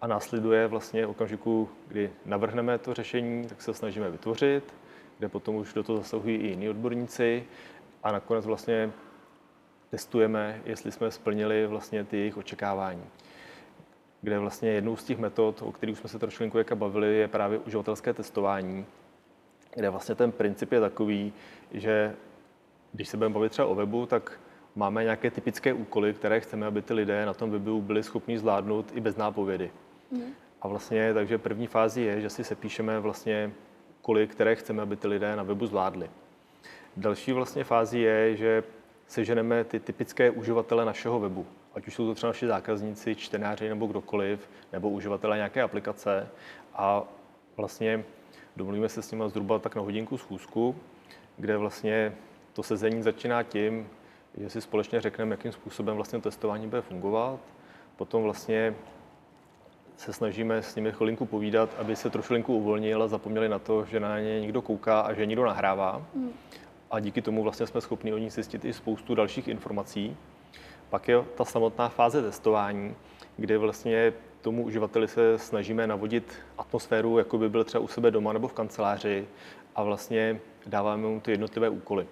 A 0.01 0.07
následuje 0.07 0.67
vlastně 0.67 1.07
okamžiku, 1.07 1.69
kdy 1.87 2.11
navrhneme 2.25 2.77
to 2.77 2.93
řešení, 2.93 3.47
tak 3.47 3.61
se 3.61 3.73
snažíme 3.73 4.11
vytvořit, 4.11 4.73
kde 5.19 5.29
potom 5.29 5.55
už 5.55 5.73
do 5.73 5.83
toho 5.83 5.97
zasahují 5.97 6.37
i 6.37 6.47
jiní 6.47 6.69
odborníci 6.69 7.43
a 8.03 8.11
nakonec 8.11 8.45
vlastně 8.45 8.91
testujeme, 9.89 10.61
jestli 10.65 10.91
jsme 10.91 11.11
splnili 11.11 11.67
vlastně 11.67 12.03
ty 12.03 12.17
jejich 12.17 12.37
očekávání 12.37 13.03
kde 14.23 14.39
vlastně 14.39 14.69
jednou 14.69 14.95
z 14.95 15.03
těch 15.03 15.17
metod, 15.17 15.61
o 15.61 15.71
kterých 15.71 15.97
jsme 15.97 16.09
se 16.09 16.19
trošku 16.19 16.57
jako 16.57 16.75
bavili, 16.75 17.17
je 17.17 17.27
právě 17.27 17.57
uživatelské 17.57 18.13
testování, 18.13 18.85
kde 19.75 19.89
vlastně 19.89 20.15
ten 20.15 20.31
princip 20.31 20.71
je 20.71 20.79
takový, 20.79 21.33
že 21.71 22.15
když 22.91 23.09
se 23.09 23.17
budeme 23.17 23.33
bavit 23.33 23.49
třeba 23.51 23.67
o 23.67 23.75
webu, 23.75 24.05
tak 24.05 24.39
máme 24.75 25.03
nějaké 25.03 25.31
typické 25.31 25.73
úkoly, 25.73 26.13
které 26.13 26.39
chceme, 26.39 26.65
aby 26.65 26.81
ty 26.81 26.93
lidé 26.93 27.25
na 27.25 27.33
tom 27.33 27.51
webu 27.51 27.81
byli 27.81 28.03
schopni 28.03 28.37
zvládnout 28.37 28.91
i 28.95 29.01
bez 29.01 29.15
nápovědy. 29.15 29.71
Mm. 30.11 30.33
A 30.61 30.67
vlastně, 30.67 31.13
takže 31.13 31.37
první 31.37 31.67
fázi 31.67 32.01
je, 32.01 32.21
že 32.21 32.29
si 32.29 32.43
sepíšeme 32.43 32.99
vlastně 32.99 33.51
úkoly, 33.99 34.27
které 34.27 34.55
chceme, 34.55 34.81
aby 34.81 34.95
ty 34.95 35.07
lidé 35.07 35.35
na 35.35 35.43
webu 35.43 35.65
zvládli. 35.65 36.09
Další 36.97 37.31
vlastně 37.31 37.63
fázi 37.63 37.99
je, 37.99 38.35
že 38.35 38.63
seženeme 39.07 39.63
ty 39.63 39.79
typické 39.79 40.31
uživatele 40.31 40.85
našeho 40.85 41.19
webu 41.19 41.45
ať 41.75 41.87
už 41.87 41.95
jsou 41.95 42.05
to 42.05 42.15
třeba 42.15 42.29
naši 42.29 42.47
zákazníci, 42.47 43.15
čtenáři 43.15 43.69
nebo 43.69 43.85
kdokoliv, 43.85 44.49
nebo 44.71 44.89
uživatelé 44.89 45.35
nějaké 45.35 45.61
aplikace 45.61 46.27
a 46.73 47.03
vlastně 47.57 48.03
domluvíme 48.55 48.89
se 48.89 49.01
s 49.01 49.11
nimi 49.11 49.23
zhruba 49.27 49.59
tak 49.59 49.75
na 49.75 49.81
hodinku 49.81 50.17
schůzku, 50.17 50.75
kde 51.37 51.57
vlastně 51.57 52.13
to 52.53 52.63
sezení 52.63 53.01
začíná 53.01 53.43
tím, 53.43 53.89
že 54.37 54.49
si 54.49 54.61
společně 54.61 55.01
řekneme, 55.01 55.33
jakým 55.33 55.51
způsobem 55.51 55.95
vlastně 55.95 56.21
testování 56.21 56.67
bude 56.67 56.81
fungovat. 56.81 57.39
Potom 57.95 58.23
vlastně 58.23 58.75
se 59.97 60.13
snažíme 60.13 60.63
s 60.63 60.75
nimi 60.75 60.91
chvilinku 60.91 61.25
povídat, 61.25 61.69
aby 61.77 61.95
se 61.95 62.09
trošku 62.09 62.57
uvolnil 62.57 63.03
a 63.03 63.07
zapomněli 63.07 63.49
na 63.49 63.59
to, 63.59 63.85
že 63.85 63.99
na 63.99 64.19
ně 64.19 64.41
někdo 64.41 64.61
kouká 64.61 65.01
a 65.01 65.13
že 65.13 65.25
někdo 65.25 65.45
nahrává. 65.45 66.05
Mm. 66.13 66.31
A 66.91 66.99
díky 66.99 67.21
tomu 67.21 67.43
vlastně 67.43 67.67
jsme 67.67 67.81
schopni 67.81 68.13
o 68.13 68.17
nich 68.17 68.33
zjistit 68.33 68.65
i 68.65 68.73
spoustu 68.73 69.15
dalších 69.15 69.47
informací, 69.47 70.17
pak 70.93 71.07
je 71.07 71.23
ta 71.35 71.45
samotná 71.45 71.89
fáze 71.89 72.21
testování, 72.21 72.95
kde 73.37 73.57
vlastně 73.57 74.13
tomu 74.41 74.63
uživateli 74.63 75.07
se 75.07 75.37
snažíme 75.37 75.87
navodit 75.87 76.33
atmosféru, 76.57 77.17
jako 77.17 77.37
by 77.37 77.49
byl 77.49 77.63
třeba 77.63 77.83
u 77.83 77.87
sebe 77.87 78.11
doma 78.11 78.33
nebo 78.33 78.47
v 78.47 78.53
kanceláři 78.53 79.27
a 79.75 79.83
vlastně 79.83 80.39
dáváme 80.65 81.07
mu 81.07 81.19
ty 81.19 81.31
jednotlivé 81.31 81.69
úkoly. 81.69 82.07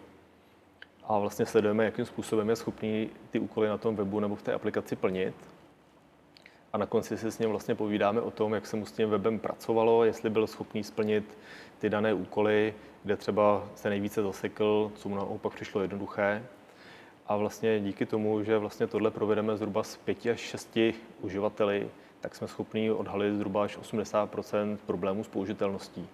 A 1.04 1.20
vlastně 1.20 1.46
sledujeme, 1.46 1.86
jakým 1.86 2.06
způsobem 2.06 2.50
je 2.50 2.56
schopný 2.56 3.10
ty 3.30 3.40
úkoly 3.40 3.68
na 3.68 3.78
tom 3.78 3.96
webu 3.96 4.20
nebo 4.20 4.36
v 4.36 4.42
té 4.42 4.54
aplikaci 4.54 4.96
plnit. 4.96 5.36
A 6.74 6.78
na 6.78 6.86
konci 6.86 7.18
si 7.18 7.32
s 7.32 7.40
ním 7.40 7.50
vlastně 7.50 7.76
povídáme 7.76 8.22
o 8.22 8.32
tom, 8.32 8.54
jak 8.54 8.68
se 8.68 8.78
mu 8.78 8.86
s 8.86 8.92
tím 8.92 9.10
webem 9.10 9.40
pracovalo, 9.40 10.06
jestli 10.06 10.30
byl 10.30 10.48
schopný 10.48 10.84
splnit 10.84 11.38
ty 11.80 11.90
dané 11.90 12.14
úkoly, 12.14 12.74
kde 13.04 13.18
třeba 13.18 13.64
se 13.76 13.90
nejvíce 13.90 14.22
zasekl, 14.22 14.92
co 14.96 15.10
mu 15.10 15.16
naopak 15.16 15.54
přišlo 15.54 15.82
jednoduché 15.82 16.44
a 17.32 17.36
vlastně 17.36 17.80
díky 17.80 18.06
tomu, 18.06 18.44
že 18.44 18.58
vlastně 18.58 18.88
tohle 18.88 19.12
provedeme 19.12 19.58
zhruba 19.58 19.84
z 19.84 19.98
5 19.98 20.26
až 20.26 20.40
6 20.40 20.78
uživateli, 21.22 21.88
tak 22.22 22.36
jsme 22.36 22.48
schopni 22.48 22.92
odhalit 22.92 23.36
zhruba 23.36 23.64
až 23.64 23.78
80% 23.78 24.78
problémů 24.86 25.24
s 25.24 25.28
použitelností. 25.28 26.08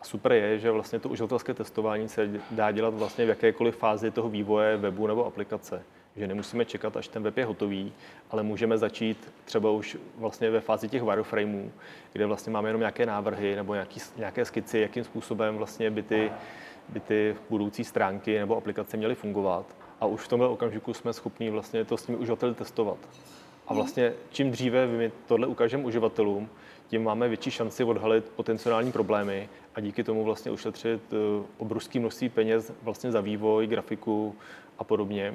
A 0.00 0.04
super 0.04 0.32
je, 0.32 0.58
že 0.58 0.70
vlastně 0.70 0.98
to 0.98 1.08
uživatelské 1.08 1.54
testování 1.54 2.08
se 2.08 2.30
dá 2.50 2.70
dělat 2.70 2.94
vlastně 2.94 3.24
v 3.24 3.28
jakékoliv 3.28 3.76
fázi 3.76 4.10
toho 4.10 4.28
vývoje 4.28 4.76
webu 4.76 5.06
nebo 5.06 5.26
aplikace. 5.26 5.82
Že 6.16 6.26
nemusíme 6.26 6.64
čekat, 6.64 6.96
až 6.96 7.08
ten 7.08 7.22
web 7.22 7.36
je 7.36 7.44
hotový, 7.44 7.92
ale 8.30 8.42
můžeme 8.42 8.78
začít 8.78 9.32
třeba 9.44 9.70
už 9.70 9.96
vlastně 10.18 10.50
ve 10.50 10.60
fázi 10.60 10.88
těch 10.88 11.02
wireframeů, 11.02 11.72
kde 12.12 12.26
vlastně 12.26 12.52
máme 12.52 12.68
jenom 12.68 12.80
nějaké 12.80 13.06
návrhy 13.06 13.56
nebo 13.56 13.74
nějaký, 13.74 14.00
nějaké 14.16 14.44
skici, 14.44 14.78
jakým 14.78 15.04
způsobem 15.04 15.56
vlastně 15.56 15.90
by 15.90 16.02
ty, 16.02 16.32
by 16.88 17.00
ty 17.00 17.36
budoucí 17.50 17.84
stránky 17.84 18.38
nebo 18.38 18.56
aplikace 18.56 18.96
měly 18.96 19.14
fungovat. 19.14 19.81
A 20.02 20.06
už 20.06 20.20
v 20.20 20.28
tomhle 20.28 20.48
okamžiku 20.48 20.94
jsme 20.94 21.12
schopni 21.12 21.50
vlastně 21.50 21.84
to 21.84 21.96
s 21.96 22.06
těmi 22.06 22.18
uživateli 22.18 22.54
testovat. 22.54 22.98
A 23.66 23.74
vlastně 23.74 24.12
čím 24.30 24.50
dříve 24.50 24.86
my 24.86 25.12
tohle 25.26 25.46
ukážeme 25.46 25.84
uživatelům, 25.84 26.48
tím 26.88 27.04
máme 27.04 27.28
větší 27.28 27.50
šanci 27.50 27.84
odhalit 27.84 28.28
potenciální 28.28 28.92
problémy 28.92 29.48
a 29.74 29.80
díky 29.80 30.04
tomu 30.04 30.24
vlastně 30.24 30.50
ušetřit 30.50 31.02
eh, 31.12 31.16
obrovské 31.58 32.00
množství 32.00 32.28
peněz 32.28 32.72
vlastně 32.82 33.12
za 33.12 33.20
vývoj, 33.20 33.66
grafiku 33.66 34.36
a 34.78 34.84
podobně. 34.84 35.34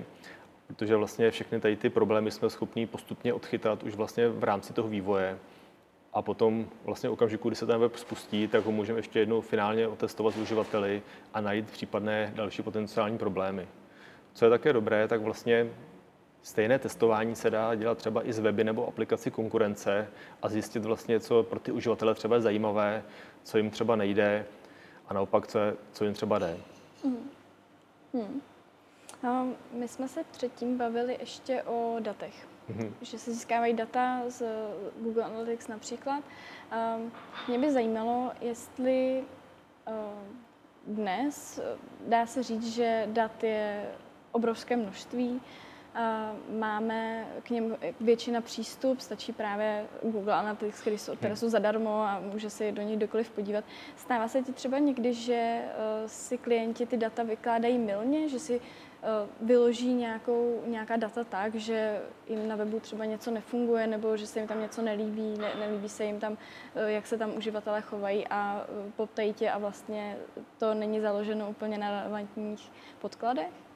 Protože 0.67 0.95
vlastně 0.95 1.31
všechny 1.31 1.59
tady 1.59 1.75
ty 1.75 1.89
problémy 1.89 2.31
jsme 2.31 2.49
schopni 2.49 2.85
postupně 2.85 3.33
odchytat 3.33 3.83
už 3.83 3.95
vlastně 3.95 4.29
v 4.29 4.43
rámci 4.43 4.73
toho 4.73 4.87
vývoje. 4.87 5.37
A 6.13 6.21
potom 6.21 6.67
vlastně 6.85 7.09
v 7.09 7.13
okamžiku, 7.13 7.49
kdy 7.49 7.55
se 7.55 7.65
ten 7.65 7.79
web 7.79 7.95
spustí, 7.95 8.47
tak 8.47 8.65
ho 8.65 8.71
můžeme 8.71 8.99
ještě 8.99 9.19
jednou 9.19 9.41
finálně 9.41 9.87
otestovat 9.87 10.33
s 10.33 10.37
uživateli 10.37 11.01
a 11.33 11.41
najít 11.41 11.71
případné 11.71 12.31
další 12.35 12.61
potenciální 12.61 13.17
problémy. 13.17 13.67
Co 14.37 14.45
je 14.45 14.49
také 14.49 14.73
dobré, 14.73 15.07
tak 15.07 15.21
vlastně 15.21 15.69
Stejné 16.41 16.79
testování 16.79 17.35
se 17.35 17.49
dá 17.49 17.75
dělat 17.75 17.97
třeba 17.97 18.27
i 18.27 18.33
z 18.33 18.39
weby 18.39 18.63
nebo 18.63 18.87
aplikací 18.87 19.31
konkurence 19.31 20.07
a 20.41 20.49
zjistit 20.49 20.85
vlastně, 20.85 21.19
co 21.19 21.43
pro 21.43 21.59
ty 21.59 21.71
uživatele 21.71 22.15
třeba 22.15 22.35
je 22.35 22.41
zajímavé, 22.41 23.03
co 23.43 23.57
jim 23.57 23.69
třeba 23.69 23.95
nejde 23.95 24.45
a 25.07 25.13
naopak, 25.13 25.47
co, 25.47 25.59
je, 25.59 25.75
co 25.91 26.03
jim 26.03 26.13
třeba 26.13 26.39
jde. 26.39 26.57
Hmm. 27.03 27.29
Hmm. 28.13 28.41
No, 29.23 29.47
my 29.71 29.87
jsme 29.87 30.07
se 30.07 30.23
předtím 30.31 30.77
bavili 30.77 31.17
ještě 31.19 31.63
o 31.63 31.95
datech. 31.99 32.47
hmm 32.69 32.95
Že 33.01 33.19
se 33.19 33.31
získávají 33.31 33.73
data 33.73 34.21
z 34.27 34.43
Google 35.01 35.23
Analytics 35.23 35.67
například. 35.67 36.23
Um, 36.97 37.11
mě 37.47 37.59
by 37.59 37.71
zajímalo, 37.71 38.31
jestli 38.41 39.23
uh, 39.87 40.95
dnes 40.95 41.59
dá 42.07 42.25
se 42.25 42.43
říct, 42.43 42.73
že 42.73 43.07
dat 43.11 43.43
je 43.43 43.85
obrovské 44.31 44.75
množství, 44.75 45.41
máme 46.49 47.27
k 47.43 47.49
něm 47.49 47.77
většina 48.01 48.41
přístup, 48.41 48.99
stačí 48.99 49.33
právě 49.33 49.85
Google 50.03 50.33
Analytics, 50.33 50.81
které 50.81 50.97
jsou, 50.97 51.15
které 51.15 51.29
hmm. 51.29 51.37
jsou 51.37 51.49
zadarmo 51.49 52.01
a 52.01 52.19
může 52.19 52.49
se 52.49 52.71
do 52.71 52.81
nich 52.81 52.99
dokoliv 52.99 53.29
podívat. 53.29 53.63
Stává 53.95 54.27
se 54.27 54.41
ti 54.41 54.53
třeba 54.53 54.79
někdy, 54.79 55.13
že 55.13 55.33
eh, 55.33 55.63
si 56.05 56.37
klienti 56.37 56.85
ty 56.85 56.97
data 56.97 57.23
vykládají 57.23 57.77
milně, 57.77 58.29
že 58.29 58.39
si 58.39 58.61
eh, 58.61 59.07
vyloží 59.41 59.93
nějakou, 59.93 60.61
nějaká 60.65 60.95
data 60.95 61.23
tak, 61.23 61.55
že 61.55 62.01
jim 62.27 62.47
na 62.47 62.55
webu 62.55 62.79
třeba 62.79 63.05
něco 63.05 63.31
nefunguje 63.31 63.87
nebo 63.87 64.17
že 64.17 64.27
se 64.27 64.39
jim 64.39 64.47
tam 64.47 64.61
něco 64.61 64.81
nelíbí, 64.81 65.37
ne, 65.37 65.51
nelíbí 65.59 65.89
se 65.89 66.05
jim 66.05 66.19
tam, 66.19 66.37
eh, 66.75 66.91
jak 66.91 67.07
se 67.07 67.17
tam 67.17 67.37
uživatelé 67.37 67.81
chovají 67.81 68.27
a 68.27 68.65
poptají 68.95 69.33
tě 69.33 69.51
a 69.51 69.57
vlastně 69.57 70.17
to 70.57 70.73
není 70.73 70.99
založeno 70.99 71.49
úplně 71.49 71.77
na 71.77 71.89
relevantních 71.89 72.71
podkladech? 72.99 73.66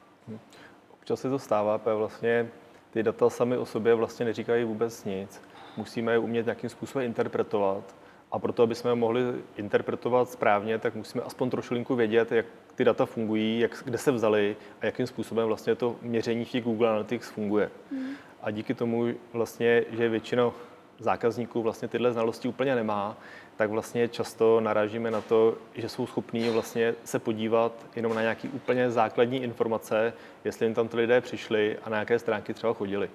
Občas 1.02 1.20
se 1.20 1.30
to 1.30 1.38
stává, 1.38 1.78
protože 1.78 1.94
vlastně 1.94 2.48
ty 2.90 3.02
data 3.02 3.30
sami 3.30 3.56
o 3.56 3.66
sobě 3.66 3.94
vlastně 3.94 4.26
neříkají 4.26 4.64
vůbec 4.64 5.04
nic. 5.04 5.42
Musíme 5.76 6.12
je 6.12 6.18
umět 6.18 6.46
nějakým 6.46 6.70
způsobem 6.70 7.06
interpretovat. 7.06 7.94
A 8.32 8.38
proto, 8.38 8.62
aby 8.62 8.74
jsme 8.74 8.90
je 8.90 8.94
mohli 8.94 9.20
interpretovat 9.56 10.30
správně, 10.30 10.78
tak 10.78 10.94
musíme 10.94 11.24
aspoň 11.24 11.50
trošku 11.50 11.94
vědět, 11.94 12.32
jak 12.32 12.46
ty 12.74 12.84
data 12.84 13.06
fungují, 13.06 13.60
jak, 13.60 13.82
kde 13.84 13.98
se 13.98 14.12
vzali 14.12 14.56
a 14.80 14.86
jakým 14.86 15.06
způsobem 15.06 15.46
vlastně 15.46 15.74
to 15.74 15.96
měření 16.02 16.44
v 16.44 16.50
těch 16.50 16.64
Google 16.64 16.88
Analytics 16.88 17.28
funguje. 17.28 17.70
Mm. 17.90 18.10
A 18.42 18.50
díky 18.50 18.74
tomu 18.74 19.14
vlastně, 19.32 19.84
že 19.90 20.08
většina 20.08 20.52
zákazníků 20.98 21.62
vlastně 21.62 21.88
tyhle 21.88 22.12
znalosti 22.12 22.48
úplně 22.48 22.74
nemá, 22.74 23.16
tak 23.56 23.70
vlastně 23.70 24.08
často 24.08 24.60
narážíme 24.60 25.10
na 25.10 25.20
to, 25.20 25.54
že 25.74 25.88
jsou 25.88 26.06
schopní 26.06 26.50
vlastně 26.50 26.94
se 27.04 27.18
podívat 27.18 27.86
jenom 27.96 28.14
na 28.14 28.20
nějaké 28.20 28.48
úplně 28.48 28.90
základní 28.90 29.42
informace, 29.42 30.12
jestli 30.44 30.66
jim 30.66 30.74
tam 30.74 30.88
ty 30.88 30.96
lidé 30.96 31.20
přišli 31.20 31.78
a 31.84 31.90
na 31.90 31.98
jaké 31.98 32.18
stránky 32.18 32.54
třeba 32.54 32.72
chodili. 32.72 33.10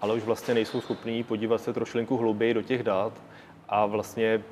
Ale 0.00 0.14
už 0.14 0.22
vlastně 0.22 0.54
nejsou 0.54 0.80
schopní 0.80 1.24
podívat 1.24 1.60
se 1.60 1.72
trošku 1.72 2.16
hlouběji 2.16 2.54
do 2.54 2.62
těch 2.62 2.82
dat 2.82 3.12
a 3.68 3.86
vlastně 3.86 4.42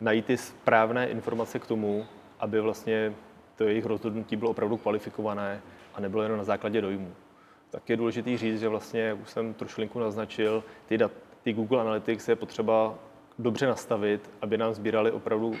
najít 0.00 0.26
ty 0.26 0.36
správné 0.36 1.08
informace 1.08 1.58
k 1.58 1.66
tomu, 1.66 2.06
aby 2.40 2.60
vlastně 2.60 3.12
to 3.56 3.64
jejich 3.64 3.86
rozhodnutí 3.86 4.36
bylo 4.36 4.50
opravdu 4.50 4.76
kvalifikované 4.76 5.60
a 5.94 6.00
nebylo 6.00 6.22
jenom 6.22 6.38
na 6.38 6.44
základě 6.44 6.80
dojmu. 6.80 7.14
Tak 7.70 7.88
je 7.88 7.96
důležité 7.96 8.38
říct, 8.38 8.60
že 8.60 8.68
vlastně, 8.68 9.00
jak 9.00 9.20
už 9.20 9.30
jsem 9.30 9.54
trošku 9.54 9.98
naznačil, 9.98 10.64
ty, 10.86 10.98
dat, 10.98 11.12
ty 11.46 11.52
Google 11.52 11.80
Analytics 11.80 12.28
je 12.28 12.36
potřeba 12.36 12.98
dobře 13.38 13.66
nastavit, 13.66 14.30
aby 14.42 14.58
nám 14.58 14.74
sbírali 14.74 15.12
opravdu 15.12 15.54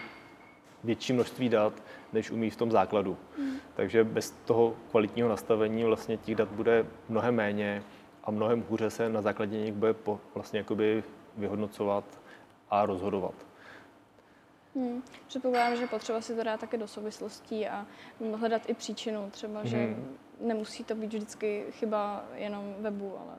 větší 0.84 1.12
množství 1.12 1.48
dat, 1.48 1.82
než 2.12 2.30
umí 2.30 2.50
v 2.50 2.56
tom 2.56 2.70
základu. 2.70 3.16
Mm. 3.38 3.56
Takže 3.74 4.04
bez 4.04 4.30
toho 4.30 4.74
kvalitního 4.90 5.28
nastavení 5.28 5.84
vlastně 5.84 6.16
těch 6.16 6.34
dat 6.34 6.48
bude 6.48 6.86
mnohem 7.08 7.34
méně 7.34 7.82
a 8.24 8.30
mnohem 8.30 8.64
hůře 8.70 8.90
se 8.90 9.08
na 9.08 9.22
základě 9.22 9.58
nich 9.58 9.72
bude 9.72 9.94
po, 9.94 10.20
vlastně 10.34 10.58
jakoby 10.58 11.04
vyhodnocovat 11.36 12.04
a 12.70 12.86
rozhodovat. 12.86 13.34
Hmm. 14.76 15.02
Předpokládám, 15.26 15.76
že 15.76 15.86
potřeba 15.86 16.20
si 16.20 16.34
to 16.34 16.44
dát 16.44 16.60
také 16.60 16.76
do 16.76 16.88
souvislostí 16.88 17.68
a 17.68 17.86
hledat 18.34 18.62
i 18.70 18.74
příčinu. 18.74 19.30
Třeba, 19.30 19.58
hmm. 19.58 19.68
že 19.68 19.96
nemusí 20.40 20.84
to 20.84 20.94
být 20.94 21.14
vždycky 21.14 21.64
chyba 21.70 22.24
jenom 22.34 22.74
webu, 22.78 23.18
ale 23.18 23.34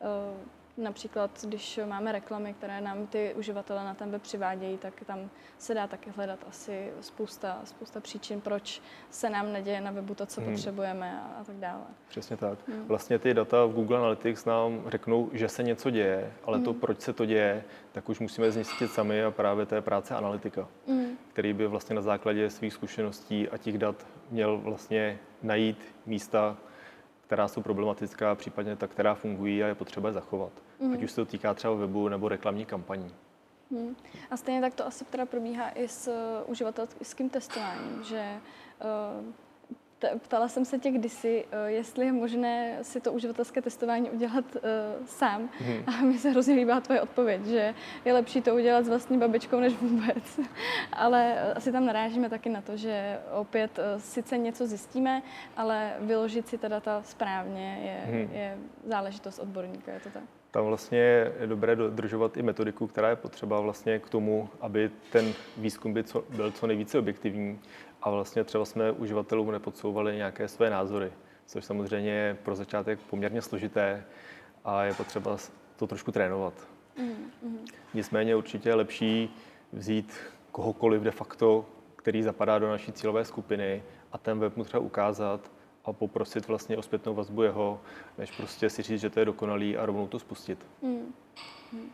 uh, 0.00 0.57
Například, 0.78 1.44
když 1.44 1.80
máme 1.86 2.12
reklamy, 2.12 2.54
které 2.54 2.80
nám 2.80 3.06
ty 3.06 3.34
uživatele 3.38 3.84
na 3.84 3.94
ten 3.94 4.10
web 4.10 4.22
přivádějí, 4.22 4.78
tak 4.78 4.94
tam 5.06 5.30
se 5.58 5.74
dá 5.74 5.86
taky 5.86 6.10
hledat 6.10 6.38
asi 6.48 6.92
spousta, 7.00 7.60
spousta 7.64 8.00
příčin, 8.00 8.40
proč 8.40 8.82
se 9.10 9.30
nám 9.30 9.52
neděje 9.52 9.80
na 9.80 9.90
webu 9.90 10.14
to, 10.14 10.26
co 10.26 10.40
hmm. 10.40 10.50
potřebujeme 10.50 11.20
a, 11.22 11.40
a 11.40 11.44
tak 11.44 11.56
dále. 11.56 11.82
Přesně 12.08 12.36
tak. 12.36 12.58
Hmm. 12.68 12.84
Vlastně 12.86 13.18
ty 13.18 13.34
data 13.34 13.64
v 13.64 13.72
Google 13.72 13.98
Analytics 13.98 14.44
nám 14.44 14.82
řeknou, 14.86 15.30
že 15.32 15.48
se 15.48 15.62
něco 15.62 15.90
děje, 15.90 16.32
ale 16.44 16.56
hmm. 16.56 16.64
to, 16.64 16.74
proč 16.74 17.00
se 17.00 17.12
to 17.12 17.24
děje, 17.24 17.64
tak 17.92 18.08
už 18.08 18.20
musíme 18.20 18.50
zjistit 18.50 18.88
sami 18.88 19.24
a 19.24 19.30
právě 19.30 19.66
to 19.66 19.74
je 19.74 19.80
práce 19.80 20.14
analytika, 20.14 20.68
hmm. 20.88 21.18
který 21.32 21.52
by 21.52 21.66
vlastně 21.66 21.96
na 21.96 22.02
základě 22.02 22.50
svých 22.50 22.72
zkušeností 22.72 23.48
a 23.48 23.56
těch 23.56 23.78
dat 23.78 24.06
měl 24.30 24.58
vlastně 24.58 25.18
najít 25.42 25.94
místa, 26.06 26.56
která 27.28 27.48
jsou 27.48 27.62
problematická, 27.62 28.34
případně 28.34 28.76
ta, 28.76 28.86
která 28.86 29.14
fungují 29.14 29.64
a 29.64 29.66
je 29.66 29.74
potřeba 29.74 30.08
je 30.08 30.12
zachovat. 30.12 30.52
Mm. 30.80 30.92
Ať 30.92 31.02
už 31.02 31.10
se 31.10 31.16
to 31.16 31.24
týká 31.24 31.54
třeba 31.54 31.74
webu 31.74 32.08
nebo 32.08 32.28
reklamní 32.28 32.64
kampaní. 32.64 33.14
Hmm. 33.70 33.96
A 34.30 34.36
stejně 34.36 34.60
tak 34.60 34.74
to 34.74 34.86
asi 34.86 35.04
teda 35.04 35.26
probíhá 35.26 35.70
i 35.70 35.88
s 35.88 36.08
uh, 36.08 36.50
uživatelským 36.50 37.30
testováním, 37.30 38.04
že 38.04 38.40
uh, 39.20 39.26
Ptala 40.18 40.48
jsem 40.48 40.64
se 40.64 40.78
tě 40.78 40.90
kdysi, 40.90 41.44
eh, 41.50 41.70
jestli 41.70 42.06
je 42.06 42.12
možné 42.12 42.78
si 42.82 43.00
to 43.00 43.12
uživatelské 43.12 43.62
testování 43.62 44.10
udělat 44.10 44.44
uh, 44.54 45.06
sám. 45.06 45.50
Hmm. 45.58 45.82
A 45.86 46.04
mi 46.04 46.18
se 46.18 46.30
hrozně 46.30 46.54
líbá 46.54 46.80
tvoje 46.80 47.00
odpověď, 47.00 47.44
že 47.44 47.74
je 48.04 48.12
lepší 48.12 48.42
to 48.42 48.54
udělat 48.54 48.84
s 48.84 48.88
vlastní 48.88 49.18
babičkou 49.18 49.60
než 49.60 49.74
vůbec. 49.74 50.40
Ale 50.92 51.52
asi 51.54 51.72
tam 51.72 51.86
narážíme 51.86 52.30
taky 52.30 52.48
na 52.48 52.60
to, 52.60 52.76
že 52.76 53.18
opět 53.32 53.78
uh, 53.78 54.00
sice 54.00 54.38
něco 54.38 54.66
zjistíme, 54.66 55.22
ale 55.56 55.92
vyložit 56.00 56.48
si 56.48 56.58
ta 56.58 56.68
data 56.68 57.02
správně 57.02 57.78
je, 57.82 58.12
hmm. 58.12 58.34
je 58.34 58.58
záležitost 58.84 59.38
odborníka, 59.38 59.92
je 59.92 60.00
to 60.00 60.10
tak? 60.10 60.22
Tam 60.50 60.64
vlastně 60.64 60.98
je 60.98 61.32
dobré 61.46 61.76
dodržovat 61.76 62.36
i 62.36 62.42
metodiku, 62.42 62.86
která 62.86 63.10
je 63.10 63.16
potřeba 63.16 63.60
vlastně 63.60 63.98
k 63.98 64.08
tomu, 64.08 64.48
aby 64.60 64.90
ten 65.12 65.32
výzkum 65.56 65.92
byl 65.92 66.02
co, 66.02 66.24
byl 66.36 66.50
co 66.50 66.66
nejvíce 66.66 66.98
objektivní 66.98 67.58
a 68.02 68.10
vlastně 68.10 68.44
třeba 68.44 68.64
jsme 68.64 68.92
uživatelům 68.92 69.50
nepodsouvali 69.50 70.16
nějaké 70.16 70.48
své 70.48 70.70
názory, 70.70 71.12
což 71.46 71.64
samozřejmě 71.64 72.10
je 72.10 72.34
pro 72.42 72.54
začátek 72.54 72.98
poměrně 73.00 73.42
složité 73.42 74.04
a 74.64 74.84
je 74.84 74.94
potřeba 74.94 75.36
to 75.76 75.86
trošku 75.86 76.12
trénovat. 76.12 76.54
Mm-hmm. 76.98 77.58
Nicméně 77.94 78.36
určitě 78.36 78.68
je 78.68 78.74
lepší 78.74 79.34
vzít 79.72 80.14
kohokoliv 80.52 81.02
de 81.02 81.10
facto, 81.10 81.66
který 81.96 82.22
zapadá 82.22 82.58
do 82.58 82.68
naší 82.68 82.92
cílové 82.92 83.24
skupiny 83.24 83.82
a 84.12 84.18
ten 84.18 84.38
web 84.38 84.56
mu 84.56 84.64
třeba 84.64 84.80
ukázat 84.80 85.50
a 85.84 85.92
poprosit 85.92 86.48
vlastně 86.48 86.76
o 86.76 86.82
zpětnou 86.82 87.14
vazbu 87.14 87.42
jeho, 87.42 87.80
než 88.18 88.30
prostě 88.30 88.70
si 88.70 88.82
říct, 88.82 89.00
že 89.00 89.10
to 89.10 89.20
je 89.20 89.26
dokonalý 89.26 89.76
a 89.76 89.86
rovnou 89.86 90.06
to 90.06 90.18
spustit. 90.18 90.66
Mm. 90.82 91.14
Mm. 91.72 91.90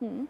Mm. 0.00 0.28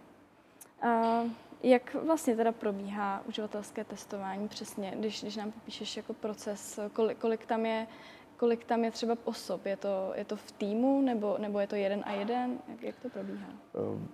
Uh, 0.85 1.31
jak 1.71 1.95
vlastně 1.95 2.37
teda 2.37 2.53
probíhá 2.53 3.23
uživatelské 3.29 3.85
testování 3.85 4.49
přesně, 4.49 4.93
když, 4.97 5.23
když 5.23 5.37
nám 5.37 5.53
popíšeš 5.53 5.97
jako 5.97 6.13
proces, 6.13 6.81
kolik, 6.93 7.19
kolik 7.19 7.47
tam 7.47 7.67
je 7.67 7.87
kolik 8.37 8.65
tam 8.65 8.85
je 8.85 8.91
třeba 8.91 9.17
osob? 9.25 9.67
Je 9.67 9.77
to, 9.77 10.13
je 10.15 10.25
to 10.25 10.37
v 10.37 10.53
týmu 10.53 11.03
nebo, 11.03 11.37
nebo 11.39 11.59
je 11.61 11.67
to 11.67 11.77
jeden 11.77 12.03
a 12.07 12.13
jeden? 12.13 12.59
Jak, 12.69 12.83
jak 12.83 13.01
to 13.01 13.09
probíhá? 13.09 13.49
Ehm, 13.75 14.09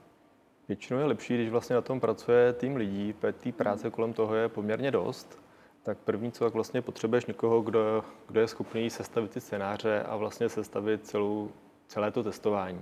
Většinou 0.69 1.00
je 1.00 1.07
lepší, 1.07 1.35
když 1.35 1.50
vlastně 1.50 1.75
na 1.75 1.83
tom 1.83 2.00
pracuje 2.00 2.52
tým 2.52 2.76
lidí, 2.76 3.14
té 3.40 3.52
práce 3.52 3.90
kolem 3.90 4.12
toho 4.12 4.35
je 4.35 4.49
poměrně 4.49 4.90
dost. 4.90 5.42
Tak 5.83 5.99
první, 5.99 6.33
co 6.33 6.45
tak 6.45 6.54
vlastně 6.54 6.83
potřebuješ 6.83 7.26
někoho, 7.26 7.61
kdo, 7.61 8.04
kdo 8.28 8.40
je 8.40 8.49
schopný 8.49 8.90
sestavit 8.90 9.30
ty 9.30 9.40
scénáře 9.40 10.02
a 10.02 10.16
vlastně 10.16 10.49
sestavit 10.49 11.07
celou, 11.07 11.50
celé 11.87 12.11
to 12.11 12.23
testování. 12.23 12.80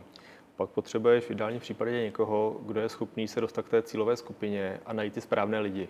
Pak 0.58 0.70
potřebuješ 0.70 1.24
v 1.24 1.30
ideálním 1.30 1.60
případě 1.60 1.90
někoho, 1.90 2.56
kdo 2.66 2.80
je 2.80 2.88
schopný 2.88 3.28
se 3.28 3.40
dostat 3.40 3.62
k 3.62 3.68
té 3.68 3.82
cílové 3.82 4.16
skupině 4.16 4.80
a 4.86 4.92
najít 4.92 5.14
ty 5.14 5.20
správné 5.20 5.60
lidi, 5.60 5.88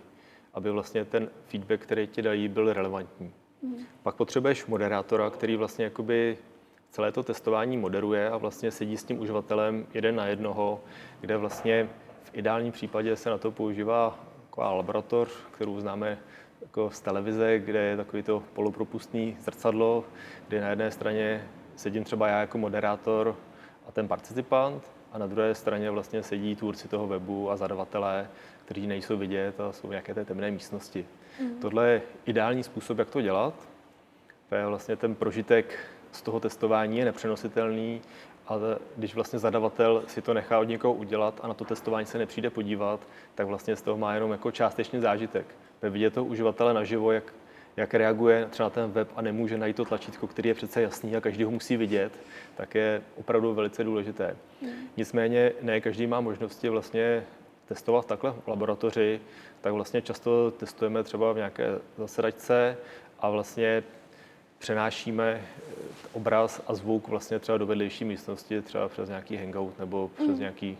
aby 0.53 0.71
vlastně 0.71 1.05
ten 1.05 1.29
feedback, 1.45 1.79
který 1.81 2.07
ti 2.07 2.21
dají, 2.21 2.47
byl 2.47 2.73
relevantní. 2.73 3.33
Mm. 3.61 3.77
Pak 4.03 4.15
potřebuješ 4.15 4.65
moderátora, 4.65 5.29
který 5.29 5.55
vlastně 5.55 5.85
jakoby 5.85 6.37
celé 6.89 7.11
to 7.11 7.23
testování 7.23 7.77
moderuje 7.77 8.29
a 8.29 8.37
vlastně 8.37 8.71
sedí 8.71 8.97
s 8.97 9.03
tím 9.03 9.19
uživatelem 9.19 9.87
jeden 9.93 10.15
na 10.15 10.25
jednoho, 10.25 10.81
kde 11.21 11.37
vlastně 11.37 11.89
v 12.23 12.31
ideálním 12.33 12.71
případě 12.71 13.15
se 13.15 13.29
na 13.29 13.37
to 13.37 13.51
používá 13.51 14.19
taková 14.49 14.71
laboratoř, 14.73 15.29
kterou 15.51 15.79
známe 15.79 16.17
jako 16.61 16.89
z 16.91 17.01
televize, 17.01 17.59
kde 17.59 17.79
je 17.79 17.97
takový 17.97 18.23
to 18.23 18.43
polopropustný 18.53 19.37
zrcadlo, 19.39 20.03
kde 20.47 20.61
na 20.61 20.69
jedné 20.69 20.91
straně 20.91 21.47
sedím 21.75 22.03
třeba 22.03 22.27
já 22.27 22.39
jako 22.39 22.57
moderátor 22.57 23.35
a 23.89 23.91
ten 23.91 24.07
participant 24.07 24.91
a 25.11 25.17
na 25.17 25.27
druhé 25.27 25.55
straně 25.55 25.91
vlastně 25.91 26.23
sedí 26.23 26.55
tvůrci 26.55 26.87
toho 26.87 27.07
webu 27.07 27.51
a 27.51 27.57
zadavatelé, 27.57 28.29
kteří 28.65 28.87
nejsou 28.87 29.17
vidět 29.17 29.59
a 29.59 29.71
jsou 29.71 29.87
v 29.87 29.89
nějaké 29.89 30.13
té 30.13 30.25
temné 30.25 30.51
místnosti. 30.51 31.05
Mm. 31.41 31.59
Tohle 31.61 31.89
je 31.89 32.01
ideální 32.25 32.63
způsob, 32.63 32.97
jak 32.97 33.09
to 33.09 33.21
dělat. 33.21 33.53
To 34.49 34.55
je 34.55 34.65
vlastně 34.65 34.95
ten 34.95 35.15
prožitek 35.15 35.79
z 36.11 36.21
toho 36.21 36.39
testování 36.39 36.97
je 36.97 37.05
nepřenositelný, 37.05 38.01
ale 38.47 38.77
když 38.97 39.15
vlastně 39.15 39.39
zadavatel 39.39 40.03
si 40.07 40.21
to 40.21 40.33
nechá 40.33 40.59
od 40.59 40.63
někoho 40.63 40.93
udělat 40.93 41.39
a 41.43 41.47
na 41.47 41.53
to 41.53 41.65
testování 41.65 42.05
se 42.05 42.17
nepřijde 42.17 42.49
podívat, 42.49 42.99
tak 43.35 43.47
vlastně 43.47 43.75
z 43.75 43.81
toho 43.81 43.97
má 43.97 44.13
jenom 44.13 44.31
jako 44.31 44.51
částečný 44.51 44.99
zážitek. 44.99 45.45
Ve 45.81 45.89
vidět 45.89 46.13
toho 46.13 46.25
uživatele 46.25 46.73
naživo, 46.73 47.11
jak, 47.11 47.33
jak 47.77 47.93
reaguje 47.93 48.47
třeba 48.49 48.65
na 48.65 48.69
ten 48.69 48.91
web 48.91 49.09
a 49.15 49.21
nemůže 49.21 49.57
najít 49.57 49.75
to 49.75 49.85
tlačítko, 49.85 50.27
který 50.27 50.49
je 50.49 50.55
přece 50.55 50.81
jasný 50.81 51.15
a 51.15 51.21
každý 51.21 51.43
ho 51.43 51.51
musí 51.51 51.77
vidět, 51.77 52.19
tak 52.57 52.75
je 52.75 53.01
opravdu 53.15 53.53
velice 53.53 53.83
důležité. 53.83 54.35
Hmm. 54.61 54.71
Nicméně 54.97 55.51
ne 55.61 55.81
každý 55.81 56.07
má 56.07 56.21
možnosti 56.21 56.69
vlastně 56.69 57.23
testovat 57.65 58.05
takhle 58.05 58.31
v 58.31 58.47
laboratoři, 58.47 59.21
tak 59.61 59.73
vlastně 59.73 60.01
často 60.01 60.51
testujeme 60.51 61.03
třeba 61.03 61.33
v 61.33 61.37
nějaké 61.37 61.67
zasedačce 61.97 62.77
a 63.19 63.29
vlastně 63.29 63.83
přenášíme 64.59 65.41
eh, 65.41 65.73
obraz 66.13 66.61
a 66.67 66.73
zvuk 66.73 67.07
vlastně 67.07 67.39
třeba 67.39 67.57
do 67.57 67.65
vedlejší 67.65 68.05
místnosti, 68.05 68.61
třeba 68.61 68.87
přes 68.87 69.09
nějaký 69.09 69.37
hangout 69.37 69.79
nebo 69.79 70.11
přes 70.15 70.27
mm. 70.27 70.39
nějaký 70.39 70.77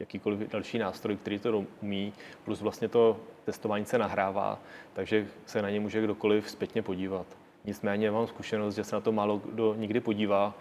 jakýkoliv 0.00 0.50
další 0.50 0.78
nástroj, 0.78 1.16
který 1.16 1.38
to 1.38 1.64
umí, 1.82 2.12
plus 2.44 2.60
vlastně 2.60 2.88
to 2.88 3.20
testování 3.44 3.84
se 3.84 3.98
nahrává, 3.98 4.58
takže 4.92 5.26
se 5.46 5.62
na 5.62 5.70
ně 5.70 5.80
může 5.80 6.02
kdokoliv 6.02 6.50
zpětně 6.50 6.82
podívat. 6.82 7.26
Nicméně 7.64 8.10
mám 8.10 8.26
zkušenost, 8.26 8.74
že 8.74 8.84
se 8.84 8.96
na 8.96 9.00
to 9.00 9.12
málo 9.12 9.38
kdo 9.38 9.74
nikdy 9.74 10.00
podívá. 10.00 10.54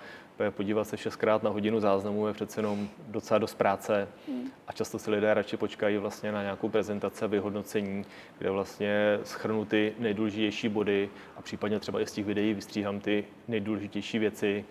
Podívat 0.50 0.84
se 0.84 0.98
šestkrát 0.98 1.44
na 1.44 1.50
hodinu 1.50 1.80
záznamu 1.80 2.28
je 2.28 2.34
přece 2.34 2.60
jenom 2.60 2.90
docela 3.08 3.38
dost 3.38 3.56
práce 3.56 4.08
hmm. 4.28 4.52
a 4.68 4.72
často 4.72 5.00
si 5.00 5.12
lidé 5.12 5.34
radši 5.34 5.58
počkají 5.58 5.98
vlastně 5.98 6.32
na 6.32 6.42
nějakou 6.42 6.70
prezentaci 6.70 7.26
a 7.26 7.28
vyhodnocení, 7.28 8.06
kde 8.38 8.50
vlastně 8.50 9.20
schrnu 9.24 9.66
ty 9.66 9.94
nejdůležitější 10.00 10.70
body 10.70 11.10
a 11.38 11.42
případně 11.42 11.80
třeba 11.80 12.02
i 12.02 12.08
z 12.08 12.12
těch 12.12 12.26
videí 12.26 12.54
vystříhám 12.54 13.00
ty 13.00 13.26
nejdůležitější 13.48 14.20
věci, 14.20 14.66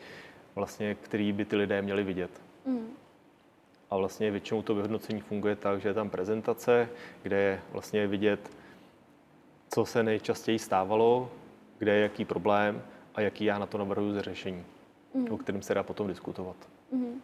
vlastně, 0.54 0.94
které 0.94 1.32
by 1.32 1.44
ty 1.44 1.56
lidé 1.56 1.82
měli 1.82 2.04
vidět. 2.04 2.30
Hmm. 2.66 2.97
A 3.90 3.96
vlastně 3.96 4.30
většinou 4.30 4.62
to 4.62 4.74
vyhodnocení 4.74 5.20
funguje 5.20 5.56
tak, 5.56 5.80
že 5.80 5.88
je 5.88 5.94
tam 5.94 6.10
prezentace, 6.10 6.88
kde 7.22 7.36
je 7.36 7.60
vlastně 7.72 8.06
vidět, 8.06 8.50
co 9.68 9.84
se 9.84 10.02
nejčastěji 10.02 10.58
stávalo, 10.58 11.30
kde 11.78 11.94
je 11.94 12.02
jaký 12.02 12.24
problém 12.24 12.82
a 13.14 13.20
jaký 13.20 13.44
já 13.44 13.58
na 13.58 13.66
to 13.66 13.78
navrhuji 13.78 14.12
ze 14.12 14.22
řešení, 14.22 14.64
mm. 15.14 15.32
o 15.32 15.38
kterém 15.38 15.62
se 15.62 15.74
dá 15.74 15.82
potom 15.82 16.06
diskutovat. 16.06 16.56
Mm. 16.92 17.22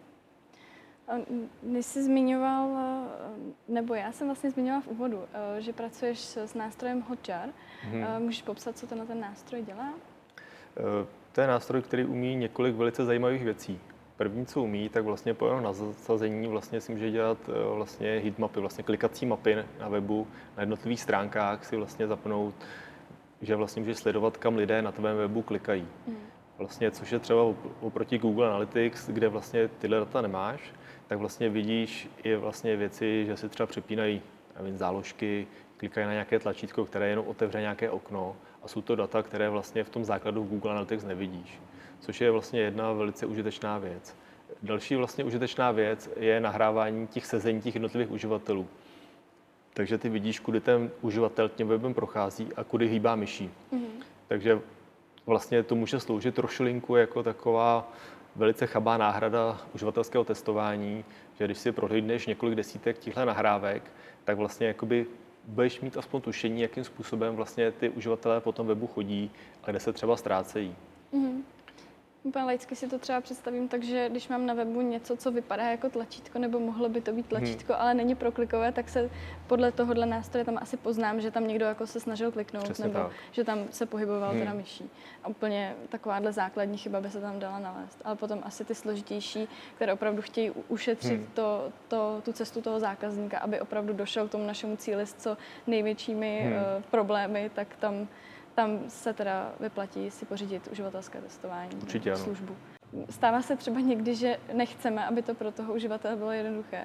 Než 1.63 1.87
jsi 1.87 2.03
zmiňoval, 2.03 2.69
nebo 3.69 3.95
já 3.95 4.13
jsem 4.13 4.27
vlastně 4.27 4.51
zmiňovala 4.51 4.81
v 4.81 4.89
úvodu, 4.89 5.23
eh, 5.33 5.61
že 5.61 5.73
pracuješ 5.73 6.37
s 6.37 6.55
nástrojem 6.55 7.03
Hotjar. 7.03 7.49
Mm. 7.91 8.05
Můžeš 8.19 8.43
popsat, 8.43 8.79
co 8.79 8.87
ten 8.87 9.07
ten 9.07 9.21
nástroj 9.21 9.63
dělá? 9.63 9.95
Eh, 10.77 11.07
to 11.33 11.41
je 11.41 11.47
nástroj, 11.47 11.83
který 11.83 12.05
umí 12.05 12.37
několik 12.37 12.75
velice 12.75 13.05
zajímavých 13.05 13.45
věcí. 13.45 13.81
První, 14.17 14.47
co 14.47 14.63
umí, 14.63 14.89
tak 14.89 15.05
vlastně 15.05 15.35
po 15.35 15.47
jeho 15.47 15.61
nasazení 15.61 16.49
vlastně 16.49 16.81
si 16.81 16.93
může 16.93 17.11
dělat 17.11 17.39
eh, 17.49 17.75
vlastně 17.75 18.21
heatmapy, 18.25 18.61
vlastně 18.61 18.85
klikací 18.85 19.27
mapy 19.27 19.57
na 19.81 19.89
webu, 19.89 20.27
na 20.57 20.63
jednotlivých 20.63 21.01
stránkách 21.01 21.65
si 21.65 21.77
vlastně 21.77 22.07
zapnout 22.07 22.55
že 23.45 23.57
vlastně 23.57 23.81
můžeš 23.81 23.99
sledovat, 23.99 24.37
kam 24.37 24.57
lidé 24.57 24.83
na 24.83 24.93
tvém 24.93 25.17
webu 25.17 25.43
klikají. 25.43 25.87
Hmm. 26.07 26.17
Vlastně, 26.59 26.91
což 26.91 27.13
je 27.13 27.19
třeba 27.19 27.55
oproti 27.81 28.19
Google 28.19 28.49
Analytics, 28.49 29.09
kde 29.09 29.29
vlastně 29.29 29.69
tyhle 29.69 29.99
data 29.99 30.21
nemáš, 30.21 30.61
tak 31.07 31.19
vlastně 31.19 31.49
vidíš 31.49 32.09
i 32.23 32.37
vlastně 32.37 32.77
věci, 32.77 33.25
že 33.27 33.37
si 33.37 33.49
třeba 33.49 33.67
přepínají 33.67 34.23
nevím, 34.57 34.77
záložky, 34.77 35.47
klikají 35.77 36.07
na 36.07 36.13
nějaké 36.13 36.39
tlačítko, 36.39 36.85
které 36.85 37.09
jenom 37.09 37.27
otevře 37.29 37.61
nějaké 37.61 37.91
okno 37.91 38.37
a 38.63 38.69
jsou 38.69 38.83
to 38.83 38.97
data, 38.97 39.23
které 39.23 39.51
vlastně 39.51 39.85
v 39.85 39.89
tom 39.89 40.05
základu 40.05 40.45
v 40.45 40.49
Google 40.49 40.71
Analytics 40.71 41.05
nevidíš, 41.05 41.61
což 42.05 42.21
je 42.21 42.31
vlastně 42.31 42.61
jedna 42.61 42.93
velice 42.93 43.27
užitečná 43.27 43.79
věc. 43.79 44.17
Další 44.63 44.97
vlastně 44.97 45.25
užitečná 45.25 45.71
věc 45.71 46.11
je 46.17 46.41
nahrávání 46.41 47.07
těch 47.07 47.27
sezení 47.27 47.61
těch 47.61 47.75
jednotlivých 47.75 48.11
uživatelů 48.11 48.69
takže 49.75 49.99
ty 49.99 50.09
vidíš, 50.09 50.41
kudy 50.41 50.61
ten 50.61 50.91
uživatel 51.01 51.49
tím 51.49 51.69
webem 51.69 51.95
prochází 51.95 52.49
a 52.57 52.65
kudy 52.65 52.89
hýbá 52.89 53.17
myší. 53.17 53.51
Mm-hmm. 53.73 54.05
Takže 54.29 54.61
vlastně 55.27 55.63
to 55.63 55.75
může 55.75 56.01
sloužit 56.01 56.35
trošilinku 56.35 56.97
jako 56.97 57.23
taková 57.23 57.93
velice 58.37 58.67
chabá 58.67 58.97
náhrada 58.97 59.61
uživatelského 59.75 60.25
testování, 60.25 61.05
že 61.39 61.45
když 61.45 61.59
si 61.59 61.73
prohlídneš 61.73 62.27
několik 62.27 62.55
desítek 62.55 62.99
těchto 62.99 63.25
nahrávek, 63.25 63.83
tak 64.25 64.37
vlastně 64.37 64.67
jakoby 64.67 65.07
budeš 65.45 65.81
mít 65.81 65.97
aspoň 65.97 66.21
tušení, 66.21 66.61
jakým 66.61 66.85
způsobem 66.85 67.37
vlastně 67.37 67.71
ty 67.71 67.89
uživatelé 67.89 68.41
po 68.41 68.53
tom 68.53 68.67
webu 68.67 68.87
chodí 68.87 69.31
a 69.65 69.71
kde 69.71 69.81
se 69.81 69.93
třeba 69.93 70.17
ztrácejí. 70.17 70.77
Mm-hmm. 71.13 71.43
Úplně 72.25 72.45
laicky 72.45 72.77
si 72.77 72.89
to 72.89 72.99
třeba 72.99 73.21
představím 73.21 73.69
tak, 73.69 73.83
že 73.83 74.09
když 74.09 74.29
mám 74.29 74.47
na 74.47 74.55
webu 74.55 74.81
něco, 74.81 75.17
co 75.17 75.33
vypadá 75.33 75.63
jako 75.63 75.91
tlačítko, 75.91 76.39
nebo 76.39 76.61
mohlo 76.61 76.89
by 76.89 77.01
to 77.01 77.13
být 77.13 77.21
hmm. 77.21 77.29
tlačítko, 77.29 77.73
hmm. 77.73 77.83
ale 77.83 77.95
není 77.95 78.15
proklikové, 78.15 78.73
tak 78.73 78.89
se 78.89 79.11
podle 79.47 79.73
tohohle 79.73 80.07
nástroje 80.07 80.45
tam 80.45 80.59
asi 80.61 80.77
poznám, 80.77 81.21
že 81.21 81.31
tam 81.31 81.49
někdo 81.49 81.65
jako 81.65 81.87
se 81.87 82.01
snažil 82.01 82.33
kliknout, 82.33 82.65
Přesně 82.65 82.85
nebo 82.85 82.99
tak. 82.99 83.13
že 83.33 83.45
tam 83.45 83.59
se 83.71 83.87
pohyboval 83.87 84.31
hmm. 84.31 84.39
teda 84.39 84.53
myší. 84.53 84.91
A 85.25 85.29
úplně 85.29 85.75
takováhle 85.89 86.33
základní 86.33 86.79
chyba 86.79 87.01
by 87.01 87.11
se 87.11 87.21
tam 87.21 87.39
dala 87.39 87.59
nalézt. 87.59 88.03
Ale 88.05 88.17
potom 88.17 88.41
asi 88.43 88.65
ty 88.65 88.75
složitější, 88.75 89.49
které 89.77 89.93
opravdu 89.93 90.23
chtějí 90.23 90.51
ušetřit 90.69 91.21
hmm. 91.21 91.29
to, 91.35 91.73
to, 91.89 92.23
tu 92.25 92.33
cestu 92.33 92.63
toho 92.63 92.81
zákazníka, 92.81 93.39
aby 93.39 93.61
opravdu 93.61 93.93
došel 93.93 94.29
k 94.29 94.31
tomu 94.31 94.47
našemu 94.47 94.77
cíli 94.77 95.07
s 95.07 95.15
co 95.15 95.37
největšími 95.67 96.41
hmm. 96.45 96.53
uh, 96.53 96.83
problémy, 96.91 97.51
tak 97.55 97.77
tam 97.77 98.09
tam 98.55 98.81
se 98.89 99.13
teda 99.13 99.53
vyplatí 99.61 100.11
si 100.11 100.27
pořídit 100.27 100.69
uživatelské 100.73 101.21
testování 101.21 101.71
Určitě 101.83 102.13
ano. 102.13 102.25
službu. 102.25 102.57
Stává 103.11 103.43
se 103.43 103.57
třeba 103.57 103.81
někdy, 103.81 104.15
že 104.15 104.39
nechceme, 104.53 105.07
aby 105.07 105.23
to 105.23 105.35
pro 105.35 105.53
toho 105.53 105.75
uživatele 105.75 106.17
bylo 106.17 106.31
jednoduché? 106.31 106.85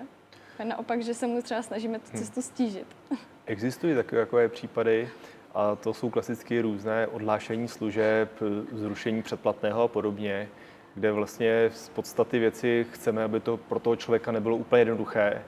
A 0.60 0.64
naopak, 0.64 1.02
že 1.02 1.14
se 1.14 1.28
mu 1.28 1.42
třeba 1.42 1.62
snažíme 1.62 2.00
tu 2.00 2.12
hm. 2.14 2.18
cestu 2.18 2.42
stížit. 2.42 2.88
Existují 3.46 3.96
takové, 3.96 4.22
takové 4.22 4.50
případy, 4.50 5.10
a 5.54 5.76
to 5.76 5.94
jsou 5.94 6.10
klasicky 6.10 6.62
různé 6.62 7.08
odhlášení 7.08 7.68
služeb, 7.68 8.30
zrušení 8.72 9.22
předplatného 9.22 9.84
a 9.84 9.88
podobně, 9.88 10.50
kde 10.96 11.12
vlastně 11.12 11.70
z 11.74 11.90
podstaty 11.90 12.40
věci 12.40 12.86
chceme, 12.92 13.24
aby 13.24 13.40
to 13.40 13.58
pro 13.58 13.80
toho 13.80 13.96
člověka 13.96 14.32
nebylo 14.32 14.58
úplně 14.58 14.82
jednoduché 14.82 15.42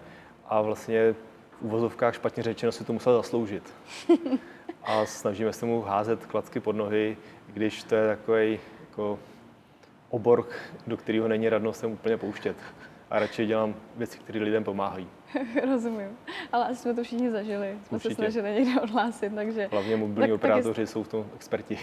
a 0.46 0.62
vlastně 0.62 1.14
v 1.14 1.18
uvozovkách 1.62 2.16
špatně 2.16 2.44
řečeno 2.44 2.72
si 2.72 2.84
to 2.84 2.94
musel 2.94 3.18
zasloužit. 3.18 3.74
a 4.84 5.06
snažíme 5.06 5.54
se 5.54 5.66
mu 5.66 5.82
házet 5.82 6.26
klacky 6.26 6.60
pod 6.60 6.76
nohy, 6.76 7.18
když 7.48 7.84
to 7.84 7.96
je 7.96 8.08
takový 8.08 8.60
jako 8.90 9.20
obor, 10.10 10.48
do 10.88 10.98
kterého 10.98 11.28
není 11.28 11.50
radno 11.50 11.74
se 11.74 11.88
úplně 11.88 12.18
pouštět. 12.18 12.58
A 13.10 13.20
radši 13.20 13.46
dělám 13.46 13.76
věci, 13.96 14.20
které 14.20 14.40
lidem 14.40 14.64
pomáhají. 14.64 15.08
Rozumím. 15.72 16.18
Ale 16.52 16.66
asi 16.66 16.76
jsme 16.76 16.94
to 16.94 17.04
všichni 17.04 17.32
zažili. 17.32 17.78
Jsme 17.88 17.96
Určitě. 17.96 18.16
se 18.16 18.22
snažili 18.22 18.54
někde 18.54 18.82
odhlásit, 18.82 19.36
takže... 19.36 19.68
Hlavně 19.72 19.98
mobilní 19.98 20.30
tak, 20.30 20.36
operátoři 20.36 20.76
taky... 20.76 20.88
jsou 20.88 21.04
v 21.04 21.08
tom 21.08 21.26
experti. 21.36 21.80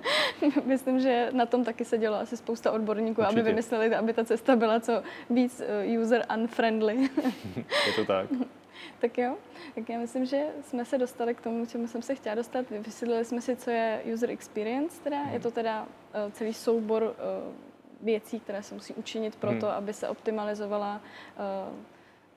Myslím, 0.64 1.00
že 1.00 1.28
na 1.32 1.46
tom 1.46 1.64
taky 1.64 1.84
se 1.84 1.98
dělo 1.98 2.16
asi 2.16 2.36
spousta 2.36 2.72
odborníků, 2.72 3.20
Určitě. 3.20 3.40
aby 3.40 3.50
vymysleli, 3.50 3.94
aby 3.94 4.12
ta 4.12 4.24
cesta 4.24 4.56
byla 4.56 4.80
co 4.80 5.02
víc 5.30 5.62
eh, 5.66 5.98
user 5.98 6.24
unfriendly. 6.36 6.96
Je 7.86 7.92
to 7.96 8.04
tak. 8.04 8.26
tak 9.00 9.18
jo, 9.18 9.36
tak 9.74 9.88
já 9.88 9.98
myslím, 9.98 10.24
že 10.24 10.46
jsme 10.62 10.84
se 10.84 10.98
dostali 10.98 11.34
k 11.34 11.40
tomu, 11.40 11.66
čemu 11.66 11.88
jsem 11.88 12.02
se 12.02 12.14
chtěla 12.14 12.34
dostat. 12.34 12.70
Vysvětlili 12.70 13.24
jsme 13.24 13.40
si, 13.40 13.56
co 13.56 13.70
je 13.70 14.02
user 14.14 14.30
experience, 14.30 15.02
teda. 15.02 15.16
je 15.16 15.24
mhm. 15.24 15.40
to 15.40 15.50
teda 15.50 15.82
uh, 15.82 16.32
celý 16.32 16.54
soubor 16.54 17.02
uh, 17.02 17.14
věcí, 18.00 18.40
které 18.40 18.62
se 18.62 18.74
musí 18.74 18.94
učinit 18.94 19.36
pro 19.36 19.50
mhm. 19.50 19.60
to, 19.60 19.66
hmm. 19.66 19.76
aby 19.76 19.92
se 19.92 20.08
optimalizovala 20.08 21.00
uh, 21.70 21.76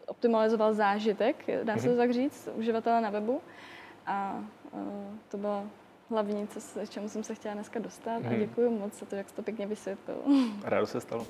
optimalizoval 0.08 0.74
zážitek, 0.74 1.46
dá 1.64 1.78
se 1.78 1.84
to 1.84 1.90
mhm. 1.90 1.98
tak 1.98 2.14
říct, 2.14 2.50
uživatele 2.56 3.02
na 3.02 3.10
webu. 3.10 3.42
A 4.06 4.44
uh, 4.72 4.82
to 5.30 5.38
bylo 5.38 5.64
hlavní, 6.10 6.48
co, 6.48 6.62
se, 6.62 6.88
čemu 6.88 7.10
jsem 7.10 7.24
se 7.24 7.36
chtěla 7.36 7.54
dneska 7.54 7.80
dostat 7.80 8.24
hmm. 8.24 8.36
a 8.36 8.38
děkuji 8.38 8.70
moc 8.70 9.00
za 9.00 9.06
to, 9.06 9.16
jak 9.16 9.30
jste 9.30 9.36
to 9.36 9.42
pěkně 9.42 9.68
vysvětlil. 9.68 10.18
Rádo 10.64 10.88
se 10.88 11.02
stalo. 11.02 11.28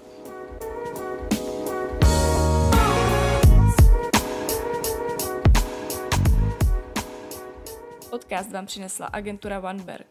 Podcast 8.14 8.52
vám 8.52 8.66
přinesla 8.66 9.08
agentura 9.08 9.60
OneBerg. 9.60 10.08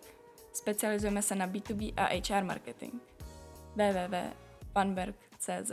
Specializujeme 0.53 1.23
se 1.23 1.35
na 1.35 1.49
B2B 1.49 1.95
a 1.97 2.07
HR 2.07 2.45
marketing. 2.45 2.95
www.vanberg.cz 3.77 5.73